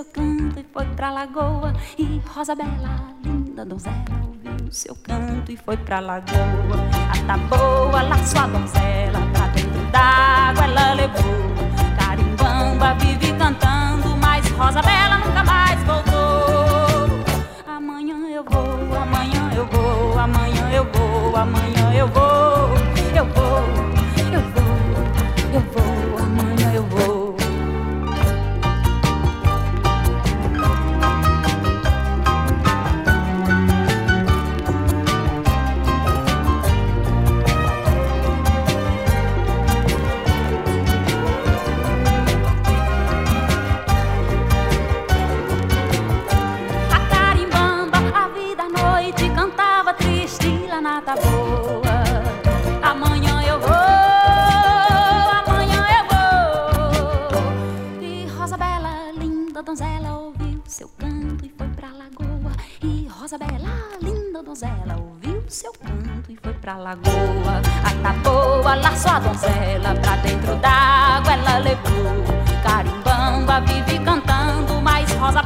seu 0.00 0.04
canto 0.04 0.58
e 0.58 0.64
foi 0.72 0.86
pra 0.96 1.10
lagoa. 1.10 1.74
E 1.98 2.20
Rosa 2.26 2.54
Bela, 2.54 3.14
linda 3.22 3.64
donzela, 3.64 3.96
ouviu 4.26 4.72
seu 4.72 4.94
canto 4.96 5.52
e 5.52 5.56
foi 5.56 5.76
pra 5.76 6.00
lagoa. 6.00 6.78
A 7.12 7.26
taboa 7.26 8.02
laçou 8.02 8.40
a 8.40 8.46
donzela 8.46 9.20
pra 9.32 9.46
dentro 9.48 9.80
d'água, 9.92 10.64
ela 10.64 10.94
levou. 10.94 11.22
Carimbamba 11.98 12.94
vive 12.94 13.32
cantando, 13.34 14.16
mas 14.16 14.48
Rosa 14.52 14.80
Bela 14.80 15.18
nunca 15.18 15.44
mais 15.44 15.82
voltou 15.84 16.40
eu 18.32 18.44
vou, 18.44 18.98
amanhã 18.98 19.50
eu 19.54 19.66
vou, 19.66 20.18
amanhã 20.18 20.70
eu 20.72 20.84
vou, 20.84 21.36
amanhã 21.36 21.94
eu 21.94 22.08
vou, 22.08 22.49
pra 66.60 66.76
lagoa. 66.76 67.62
A 67.84 67.90
taboa 68.02 68.74
laçou 68.76 69.12
a 69.12 69.18
donzela 69.18 69.94
pra 70.00 70.16
dentro 70.16 70.54
d'água, 70.56 71.32
ela 71.32 71.58
levou. 71.58 72.24
Carimbamba 72.62 73.60
vive 73.60 73.98
cantando, 74.04 74.80
mas 74.82 75.10
Rosa 75.12 75.42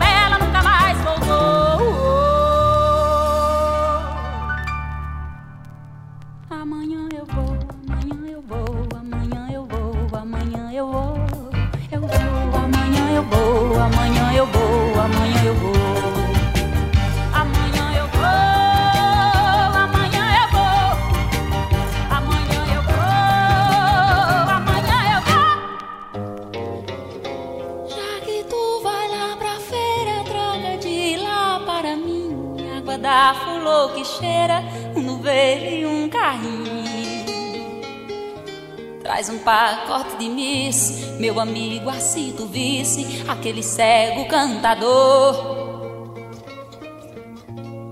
Traz 39.15 39.31
um 39.31 39.39
pacote 39.39 40.17
de 40.17 40.29
miss, 40.29 41.15
meu 41.21 41.39
amigo, 41.39 41.89
assim 41.89 42.35
tu 42.37 42.47
visse, 42.47 43.23
aquele 43.29 43.63
cego 43.63 44.25
cantador. 44.25 45.37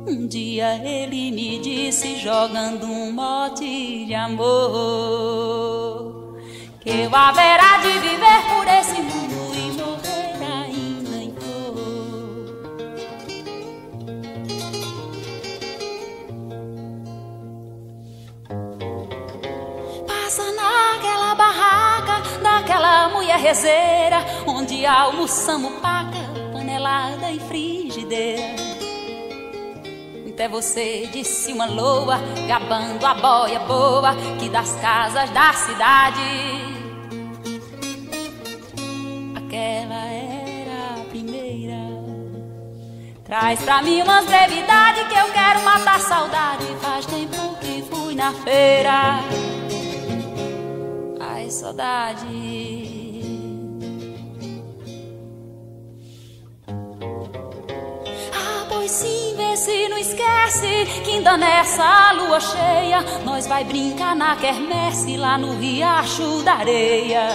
Um 0.09 0.27
dia 0.27 0.85
ele 0.85 1.31
me 1.31 1.61
disse, 1.61 2.17
jogando 2.17 2.87
um 2.87 3.13
mote 3.13 4.05
de 4.05 4.13
amor, 4.13 4.43
que 6.81 6.91
eu 6.91 7.15
haverá 7.15 7.77
de 7.77 7.93
viver 8.01 8.43
por 8.49 8.67
esse 8.67 9.01
mundo 9.01 9.32
mulher 23.33 23.39
rezeira, 23.39 24.25
onde 24.47 24.85
almoçamos 24.85 25.73
paca, 25.81 26.19
panelada 26.53 27.31
e 27.31 27.41
frigideira. 27.41 28.43
Até 30.29 30.49
você 30.49 31.09
disse 31.13 31.53
uma 31.53 31.67
loa, 31.67 32.19
gabando 32.49 33.05
a 33.05 33.15
boia 33.15 33.61
boa, 33.61 34.15
que 34.39 34.49
das 34.49 34.75
casas 34.77 35.31
da 35.31 35.53
cidade. 35.53 36.21
Aquela 39.37 40.05
era 40.07 41.01
a 41.01 41.05
primeira. 41.09 41.79
Traz 43.25 43.63
pra 43.63 43.83
mim 43.83 44.03
umas 44.03 44.25
brevidades 44.25 45.07
que 45.07 45.15
eu 45.15 45.27
quero 45.33 45.63
matar 45.63 46.01
saudade. 46.01 46.65
Faz 46.81 47.07
tempo 47.07 47.57
que 47.61 47.83
fui 47.83 48.15
na 48.15 48.33
feira 48.33 49.21
saudade. 51.53 52.62
Pois 58.73 58.91
sim, 58.91 59.35
vê 59.37 59.57
se 59.57 59.89
não 59.89 59.99
esquece 59.99 60.87
que 61.05 61.11
ainda 61.13 61.37
nessa 61.37 62.13
lua 62.13 62.41
cheia 62.41 63.03
nós 63.25 63.47
vai 63.47 63.65
brincar 63.65 64.17
na 64.17 64.35
quermesse 64.37 65.17
lá 65.17 65.37
no 65.37 65.59
riacho 65.59 66.43
da 66.43 66.55
areia. 66.55 67.29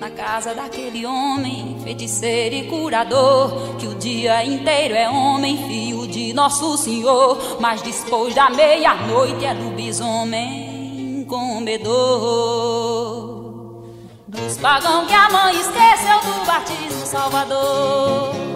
Na 0.00 0.10
casa 0.10 0.54
daquele 0.54 1.04
homem, 1.04 1.76
feiticeiro 1.82 2.54
e 2.54 2.68
curador, 2.68 3.76
que 3.78 3.86
o 3.86 3.96
dia 3.96 4.44
inteiro 4.44 4.94
é 4.94 5.08
homem, 5.08 5.56
filho 5.66 6.06
de 6.06 6.32
Nosso 6.32 6.78
Senhor, 6.78 7.58
mas 7.60 7.82
depois 7.82 8.34
da 8.34 8.48
meia-noite 8.48 9.44
é 9.44 9.52
lobisomem 9.52 11.26
comedor 11.28 12.68
dos 14.26 14.56
pagão 14.58 15.04
que 15.06 15.14
a 15.14 15.28
mãe 15.30 15.54
esqueceu 15.56 16.20
do 16.20 16.46
batismo 16.46 17.06
Salvador. 17.06 18.47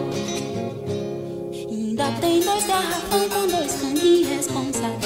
Tem 2.20 2.40
dois 2.40 2.66
garrafão 2.66 3.28
com 3.28 3.46
dois 3.48 3.80
caninhos 3.80 4.28
responsáveis. 4.28 5.02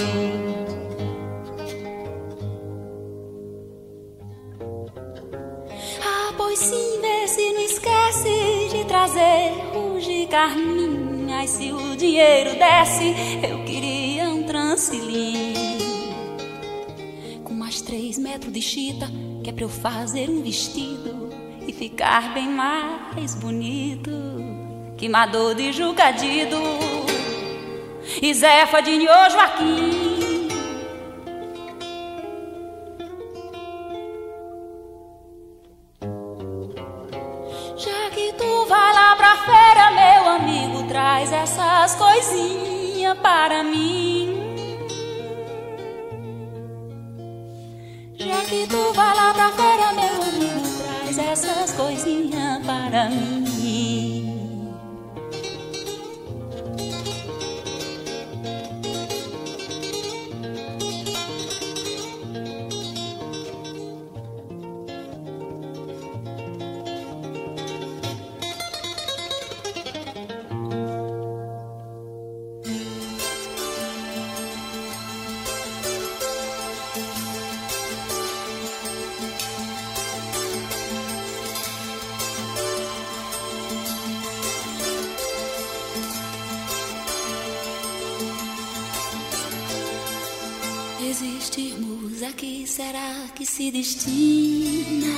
Ah, 6.04 6.32
pois 6.36 6.58
sim, 6.58 7.00
vê 7.00 7.28
se 7.28 7.52
não 7.52 7.62
esquece 7.62 8.68
de 8.70 8.84
trazer 8.86 9.52
de 10.00 10.26
carminha. 10.26 11.44
E 11.44 11.48
se 11.48 11.72
o 11.72 11.96
dinheiro 11.96 12.58
desce, 12.58 13.14
eu 13.42 13.64
queria 13.64 14.06
ancilim. 14.76 15.54
Com 17.44 17.54
mais 17.54 17.80
três 17.80 18.18
metros 18.18 18.52
de 18.52 18.60
chita, 18.60 19.08
que 19.42 19.50
é 19.50 19.52
pra 19.52 19.64
eu 19.64 19.68
fazer 19.68 20.28
um 20.28 20.42
vestido 20.42 21.30
e 21.66 21.72
ficar 21.72 22.34
bem 22.34 22.48
mais 22.48 23.34
bonito. 23.34 24.35
Que 25.06 25.10
Mador 25.10 25.54
de 25.54 25.72
Jucadido 25.72 26.60
e 28.20 28.34
Zefa 28.34 28.82
de 28.82 28.98
Nho 28.98 29.30
Joaquim. 29.30 30.48
Já 37.76 38.10
que 38.10 38.32
tu 38.32 38.66
vai 38.68 38.94
lá 38.94 39.14
pra 39.14 39.36
feira, 39.44 39.90
meu 39.92 40.28
amigo, 40.28 40.88
traz 40.88 41.32
essas 41.32 41.94
coisinhas 41.94 43.16
para 43.18 43.62
mim. 43.62 44.34
Já 48.16 48.40
que 48.40 48.66
tu 48.66 48.92
vai 48.92 49.14
lá 49.14 49.32
pra 49.32 49.50
feira, 49.52 49.92
meu 49.92 50.22
amigo, 50.22 50.68
traz 51.04 51.16
essas 51.16 51.72
coisinhas 51.74 52.66
para 52.66 53.08
mim. 53.08 54.35
Existirmos 91.08 92.20
aqui, 92.24 92.66
será 92.66 93.28
que 93.32 93.46
se 93.46 93.70
destina? 93.70 95.14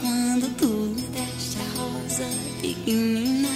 Quando 0.00 0.56
tu 0.56 0.66
me 0.66 1.02
deste 1.08 1.58
a 1.58 1.78
rosa 1.78 2.24
pequenina, 2.62 3.50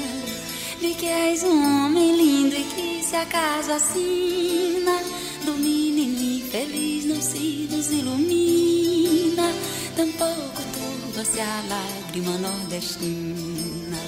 vi 0.83 0.95
que 0.95 1.07
és 1.07 1.43
um 1.43 1.87
homem 1.87 2.15
lindo 2.15 2.55
e 2.55 2.65
que 2.65 3.03
se 3.03 3.17
acaso 3.17 3.73
assina, 3.73 4.99
do 5.47 5.53
menino 5.53 6.21
infeliz 6.45 7.07
não 7.07 7.23
se 7.23 7.67
nos 7.71 7.91
ilumina, 7.91 9.51
tampouco 9.97 10.63
turva-se 10.75 11.41
a 11.41 11.63
lágrima 11.71 12.37
nordestina, 12.37 13.99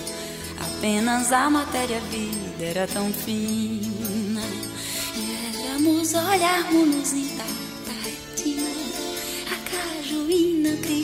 apenas 0.61 1.33
a 1.33 1.49
matéria-vida 1.49 2.63
era 2.63 2.87
tão 2.87 3.11
fina. 3.11 4.43
E 5.17 5.67
éramos 5.71 6.13
olharmos 6.13 7.13
intacta 7.13 7.34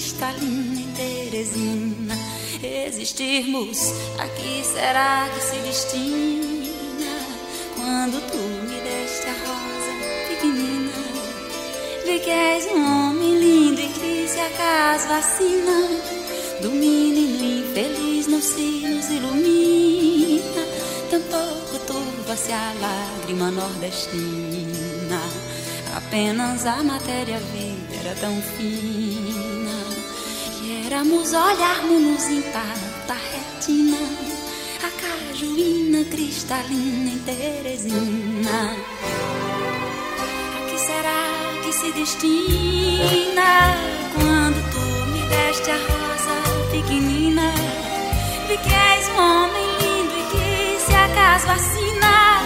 cristalina 0.00 0.80
e 0.80 0.86
Teresina 0.96 2.18
Existirmos, 2.62 3.92
aqui 4.18 4.62
será 4.64 5.28
que 5.34 5.42
se 5.42 5.56
destina 5.56 7.12
Quando 7.76 8.20
tu 8.30 8.38
me 8.38 8.80
deste 8.80 9.26
a 9.28 9.32
rosa 9.44 9.92
pequenina 10.28 10.92
Vi 12.06 12.18
que 12.18 12.30
és 12.30 12.66
um 12.72 12.82
homem 12.82 13.38
lindo 13.38 13.80
e 13.80 13.88
que 13.88 14.26
se 14.26 14.40
acaso 14.40 15.06
vacina. 15.08 16.00
Do 16.62 16.70
menino 16.70 17.44
infeliz 17.44 18.26
não 18.26 18.40
se 18.40 18.86
nos 18.88 19.08
ilumina 19.10 20.64
Tampouco 21.10 21.78
turva-se 21.86 22.52
a 22.52 22.72
lágrima 22.80 23.50
nordestina. 23.50 25.20
Apenas 25.94 26.66
a 26.66 26.82
matéria-vida 26.82 27.96
era 28.00 28.14
tão 28.14 28.40
fina 28.40 29.09
éramos 30.90 31.32
olharmos-nos 31.32 32.28
intacta 32.28 33.14
retina 33.14 33.96
A 34.82 34.90
cajuína 35.00 36.04
cristalina 36.10 37.10
em 37.10 37.18
Teresina. 37.18 38.76
A 40.18 40.68
que 40.68 40.78
será 40.78 41.22
que 41.62 41.72
se 41.72 41.92
destina 41.92 43.76
Quando 44.14 44.60
tu 44.72 44.80
me 45.12 45.22
deste 45.28 45.70
a 45.70 45.76
rosa 45.76 46.36
pequenina? 46.72 47.52
Vi 48.48 48.56
que 48.56 48.74
és 48.74 49.08
um 49.10 49.18
homem 49.20 49.66
lindo 49.80 50.14
e 50.18 50.24
que 50.32 50.80
se 50.86 50.94
acaso 50.94 51.46
vacina 51.46 52.42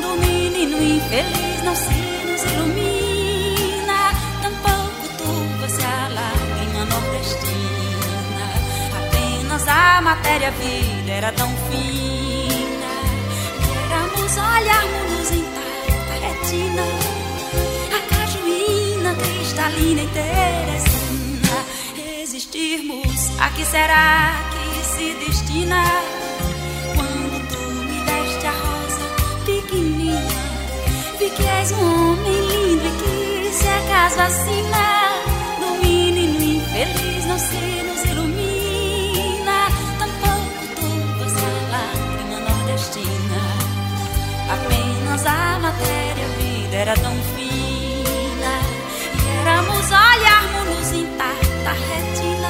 Do 0.00 0.10
menino 0.24 0.80
infeliz 0.80 1.64
não 1.64 1.74
se 1.74 2.07
a 9.98 10.00
matéria-vida 10.00 11.10
era 11.10 11.32
tão 11.32 11.48
fina. 11.48 12.90
Que 13.60 13.70
éramos 13.86 14.32
olharmos 14.36 15.30
intacta 15.32 16.14
retina 16.24 16.84
A 17.96 18.00
cajuína 18.14 19.14
cristalina 19.16 20.02
e 20.02 20.08
Teresina. 20.16 21.58
Existirmos, 22.22 23.40
a 23.40 23.50
que 23.50 23.64
será 23.64 24.36
que 24.52 24.86
se 24.86 25.14
destina? 25.14 25.82
Quando 26.94 27.48
tu 27.48 27.60
me 27.88 28.00
deste 28.08 28.46
a 28.46 28.52
rosa 28.52 29.04
pequenina 29.46 30.22
Vi 31.18 31.30
que 31.30 31.44
és 31.44 31.72
um 31.72 32.12
homem 32.12 32.40
lindo 32.50 32.86
e 32.86 32.92
que 33.00 33.52
se 33.52 33.68
acaso 33.68 34.16
vacina 34.16 34.84
Do 35.58 35.84
menino 35.84 36.40
infeliz 36.40 37.26
não 37.26 37.38
se 37.38 37.82
nos 37.82 38.04
ilumina 38.04 38.27
Apenas 45.18 45.26
a 45.26 45.58
matéria-vida 45.58 46.76
era 46.76 46.94
tão 46.94 47.12
fina. 47.34 48.60
E 49.14 49.40
éramos 49.40 49.90
olharmos-nos 49.90 50.92
intacta 50.92 51.72
retina 51.72 52.48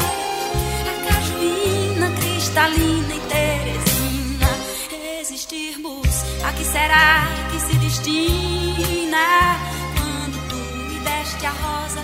A 0.87 1.09
cajuína 1.09 2.11
cristalina 2.11 3.15
e 3.15 3.21
Teresina. 3.21 4.51
Existirmos, 5.21 6.25
a 6.45 6.53
que 6.53 6.65
será 6.65 7.27
que 7.51 7.61
se 7.61 7.75
destina? 7.79 9.57
Quando 9.97 10.49
tu 10.49 10.57
me 10.57 11.01
deste 11.01 11.47
a 11.47 11.51
rosa 11.51 12.03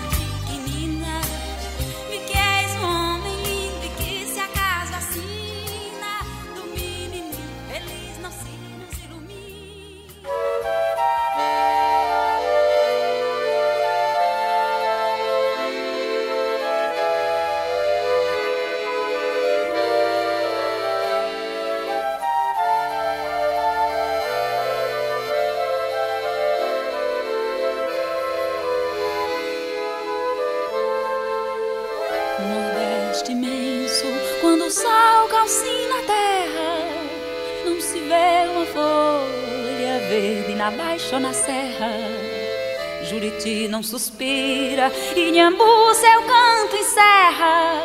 Juriti 43.45 43.67
não 43.67 43.83
suspira 43.83 44.91
e 45.15 45.31
Nhambu 45.31 45.93
seu 45.93 46.21
canto 46.23 46.75
encerra. 46.75 47.83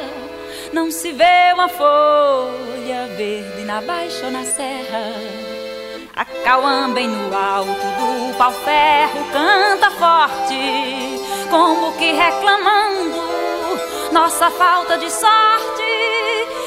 Não 0.72 0.90
se 0.90 1.12
vê 1.12 1.52
uma 1.52 1.68
folha 1.68 3.06
verde 3.16 3.62
na 3.64 3.82
baixa 3.82 4.24
ou 4.24 4.32
na 4.32 4.44
serra. 4.44 5.12
A 6.16 6.24
Cauã 6.24 6.90
bem 6.92 7.08
no 7.08 7.36
alto 7.36 7.70
do 7.70 8.38
pau-ferro 8.38 9.24
canta 9.32 9.90
forte, 9.92 11.20
como 11.50 11.92
que 11.92 12.12
reclamando 12.12 13.20
nossa 14.12 14.50
falta 14.50 14.96
de 14.96 15.10
sorte. 15.10 15.90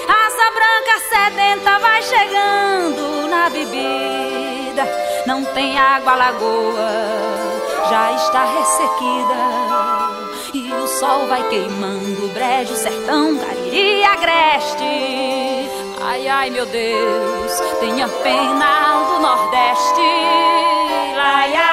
Asa 0.07 0.51
branca 0.51 0.99
sedenta 1.09 1.79
vai 1.79 2.01
chegando 2.03 3.27
na 3.27 3.49
bebida, 3.49 4.87
não 5.25 5.43
tem 5.45 5.77
água 5.77 6.15
lagoa, 6.15 7.52
já 7.89 8.11
está 8.13 8.45
ressequida 8.45 10.13
e 10.53 10.71
o 10.71 10.87
sol 10.87 11.27
vai 11.27 11.47
queimando 11.49 12.25
o 12.25 12.29
brejo, 12.29 12.75
sertão, 12.75 13.37
cariri, 13.37 14.03
agreste. 14.03 14.83
Ai, 16.01 16.27
ai, 16.27 16.49
meu 16.49 16.65
Deus, 16.65 17.51
tenha 17.79 18.07
pena 18.07 19.03
do 19.07 19.19
Nordeste. 19.19 20.01
Laia, 21.15 21.72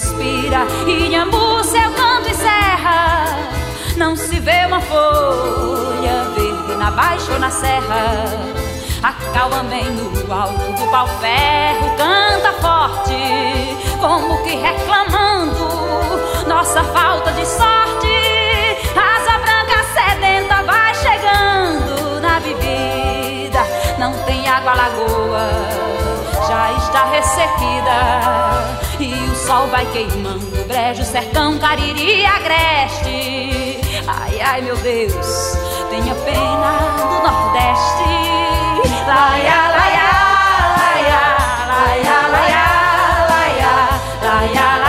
Não 0.00 0.06
suspira, 0.06 0.66
Inhambu 0.86 1.62
seu 1.62 1.90
canto 1.92 2.30
encerra. 2.30 3.36
Não 3.98 4.16
se 4.16 4.40
vê 4.40 4.64
uma 4.66 4.80
folha 4.80 6.24
verde 6.34 6.74
na 6.78 6.90
baixa 6.90 7.30
ou 7.32 7.38
na 7.38 7.50
serra. 7.50 8.24
A 9.02 9.12
Cauamém 9.34 9.84
no 9.90 10.32
alto 10.32 10.72
do 10.72 10.90
pau-ferro 10.90 11.96
canta 11.98 12.52
forte, 12.62 13.76
como 14.00 14.42
que 14.42 14.56
reclamando 14.56 15.68
nossa 16.48 16.82
falta 16.82 17.32
de 17.32 17.44
sorte. 17.44 18.08
Asa 18.96 19.38
branca 19.38 19.84
sedenta 19.92 20.62
vai 20.62 20.94
chegando 20.94 22.20
na 22.22 22.40
bebida, 22.40 23.66
não 23.98 24.14
tem 24.24 24.48
água 24.48 24.72
lagoa 24.74 25.90
já 26.48 26.72
está 26.72 27.04
ressequida 27.10 28.89
e 29.02 29.14
o 29.14 29.34
sol 29.34 29.66
vai 29.68 29.86
queimando 29.92 30.64
brejo, 30.66 31.04
sertão, 31.04 31.58
cariri, 31.58 32.24
agreste. 32.26 33.80
Ai, 34.06 34.40
ai, 34.40 34.62
meu 34.62 34.76
Deus, 34.76 35.56
tenha 35.88 36.14
pena 36.14 36.78
do 36.96 37.22
Nordeste. 37.22 38.04
Laia, 39.06 39.68
laia, 39.68 40.10
laia, 40.76 41.20
laia, 41.66 42.28
laia, 42.28 42.28
laia, 42.28 42.64
laia, 43.28 43.74
laia, 44.22 44.79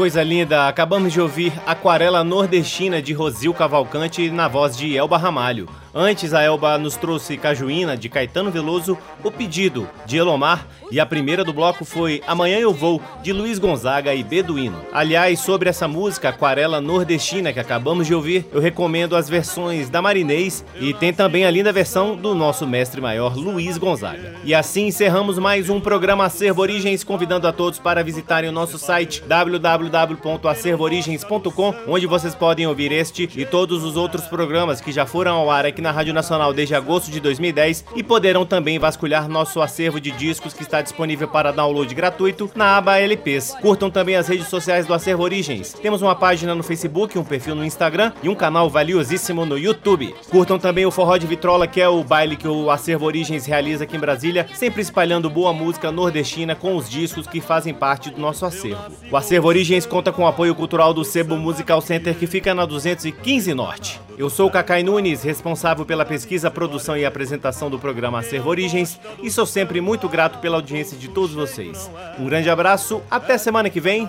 coisa 0.00 0.22
linda! 0.24 0.66
Acabamos 0.66 1.12
de 1.12 1.20
ouvir 1.20 1.52
Aquarela 1.66 2.24
Nordestina 2.24 3.02
de 3.02 3.12
Rosil 3.12 3.52
Cavalcante 3.52 4.30
na 4.30 4.48
voz 4.48 4.74
de 4.74 4.96
Elba 4.96 5.18
Ramalho. 5.18 5.68
Antes, 5.94 6.32
a 6.32 6.40
Elba 6.40 6.78
nos 6.78 6.96
trouxe 6.96 7.36
Cajuína, 7.36 7.94
de 7.96 8.08
Caetano 8.08 8.50
Veloso, 8.50 8.96
O 9.24 9.30
Pedido, 9.30 9.88
de 10.06 10.16
Elomar, 10.18 10.66
e 10.88 11.00
a 11.00 11.06
primeira 11.06 11.44
do 11.44 11.52
bloco 11.52 11.84
foi 11.84 12.22
Amanhã 12.28 12.58
Eu 12.58 12.72
Vou, 12.72 13.02
de 13.22 13.32
Luiz 13.32 13.58
Gonzaga 13.58 14.14
e 14.14 14.22
Beduíno. 14.22 14.80
Aliás, 14.92 15.40
sobre 15.40 15.68
essa 15.68 15.88
música, 15.88 16.28
Aquarela 16.28 16.80
Nordestina, 16.80 17.52
que 17.52 17.58
acabamos 17.58 18.06
de 18.06 18.14
ouvir, 18.14 18.46
eu 18.52 18.60
recomendo 18.60 19.16
as 19.16 19.28
versões 19.28 19.90
da 19.90 20.00
Marinês 20.00 20.64
e 20.80 20.94
tem 20.94 21.12
também 21.12 21.44
a 21.44 21.50
linda 21.50 21.72
versão 21.72 22.14
do 22.14 22.36
nosso 22.36 22.68
mestre 22.68 23.00
maior, 23.00 23.36
Luiz 23.36 23.76
Gonzaga. 23.76 24.36
E 24.44 24.54
assim 24.54 24.86
encerramos 24.86 25.38
mais 25.38 25.68
um 25.68 25.80
programa 25.80 26.24
Acervo 26.24 26.62
Origens, 26.62 27.02
convidando 27.02 27.48
a 27.48 27.52
todos 27.52 27.80
para 27.80 28.04
visitarem 28.04 28.48
o 28.48 28.52
nosso 28.52 28.78
site 28.78 29.24
www.acervoorigens.com, 29.26 31.74
onde 31.88 32.06
vocês 32.06 32.32
podem 32.34 32.68
ouvir 32.68 32.92
este 32.92 33.28
e 33.36 33.44
todos 33.44 33.82
os 33.82 33.96
outros 33.96 34.26
programas 34.26 34.80
que 34.80 34.92
já 34.92 35.04
foram 35.04 35.34
ao 35.34 35.50
ar 35.50 35.66
aqui 35.66 35.79
aqui 35.80 35.82
na 35.82 35.90
Rádio 35.90 36.12
Nacional 36.12 36.52
desde 36.52 36.74
agosto 36.74 37.10
de 37.10 37.18
2010 37.18 37.86
e 37.96 38.02
poderão 38.02 38.44
também 38.44 38.78
vasculhar 38.78 39.28
nosso 39.28 39.60
acervo 39.62 39.98
de 39.98 40.10
discos 40.10 40.52
que 40.52 40.62
está 40.62 40.82
disponível 40.82 41.26
para 41.26 41.50
download 41.50 41.92
gratuito 41.94 42.50
na 42.54 42.76
aba 42.76 42.98
LPs. 42.98 43.56
Curtam 43.60 43.90
também 43.90 44.14
as 44.14 44.28
redes 44.28 44.48
sociais 44.48 44.86
do 44.86 44.92
Acervo 44.92 45.22
Origens. 45.22 45.72
Temos 45.72 46.02
uma 46.02 46.14
página 46.14 46.54
no 46.54 46.62
Facebook, 46.62 47.18
um 47.18 47.24
perfil 47.24 47.54
no 47.54 47.64
Instagram 47.64 48.12
e 48.22 48.28
um 48.28 48.34
canal 48.34 48.68
valiosíssimo 48.68 49.46
no 49.46 49.56
YouTube. 49.56 50.14
Curtam 50.30 50.58
também 50.58 50.84
o 50.84 50.90
Forró 50.90 51.16
de 51.16 51.26
Vitrola, 51.26 51.66
que 51.66 51.80
é 51.80 51.88
o 51.88 52.04
baile 52.04 52.36
que 52.36 52.46
o 52.46 52.70
Acervo 52.70 53.06
Origens 53.06 53.46
realiza 53.46 53.84
aqui 53.84 53.96
em 53.96 54.00
Brasília, 54.00 54.46
sempre 54.54 54.82
espalhando 54.82 55.30
boa 55.30 55.52
música 55.52 55.90
nordestina 55.90 56.54
com 56.54 56.76
os 56.76 56.90
discos 56.90 57.26
que 57.26 57.40
fazem 57.40 57.72
parte 57.72 58.10
do 58.10 58.20
nosso 58.20 58.44
acervo. 58.44 58.92
O 59.10 59.16
Acervo 59.16 59.48
Origens 59.48 59.86
conta 59.86 60.12
com 60.12 60.24
o 60.24 60.26
apoio 60.26 60.54
cultural 60.54 60.92
do 60.92 61.04
Sebo 61.04 61.36
Musical 61.36 61.80
Center, 61.80 62.14
que 62.14 62.26
fica 62.26 62.54
na 62.54 62.66
215 62.66 63.54
Norte. 63.54 64.00
Eu 64.18 64.28
sou 64.28 64.48
o 64.48 64.50
Cacai 64.50 64.82
Nunes, 64.82 65.22
responsável 65.22 65.69
pela 65.86 66.04
pesquisa, 66.04 66.50
produção 66.50 66.96
e 66.96 67.04
apresentação 67.04 67.70
do 67.70 67.78
programa 67.78 68.18
Acervo 68.18 68.50
Origens 68.50 69.00
e 69.22 69.30
sou 69.30 69.46
sempre 69.46 69.80
muito 69.80 70.08
grato 70.08 70.38
pela 70.38 70.56
audiência 70.56 70.96
de 70.96 71.08
todos 71.08 71.34
vocês. 71.34 71.90
Um 72.18 72.26
grande 72.26 72.50
abraço, 72.50 73.02
até 73.10 73.38
semana 73.38 73.70
que 73.70 73.80
vem. 73.80 74.08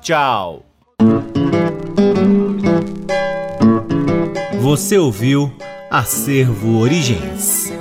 Tchau. 0.00 0.64
Você 4.60 4.98
ouviu 4.98 5.52
Acervo 5.90 6.78
Origens. 6.78 7.72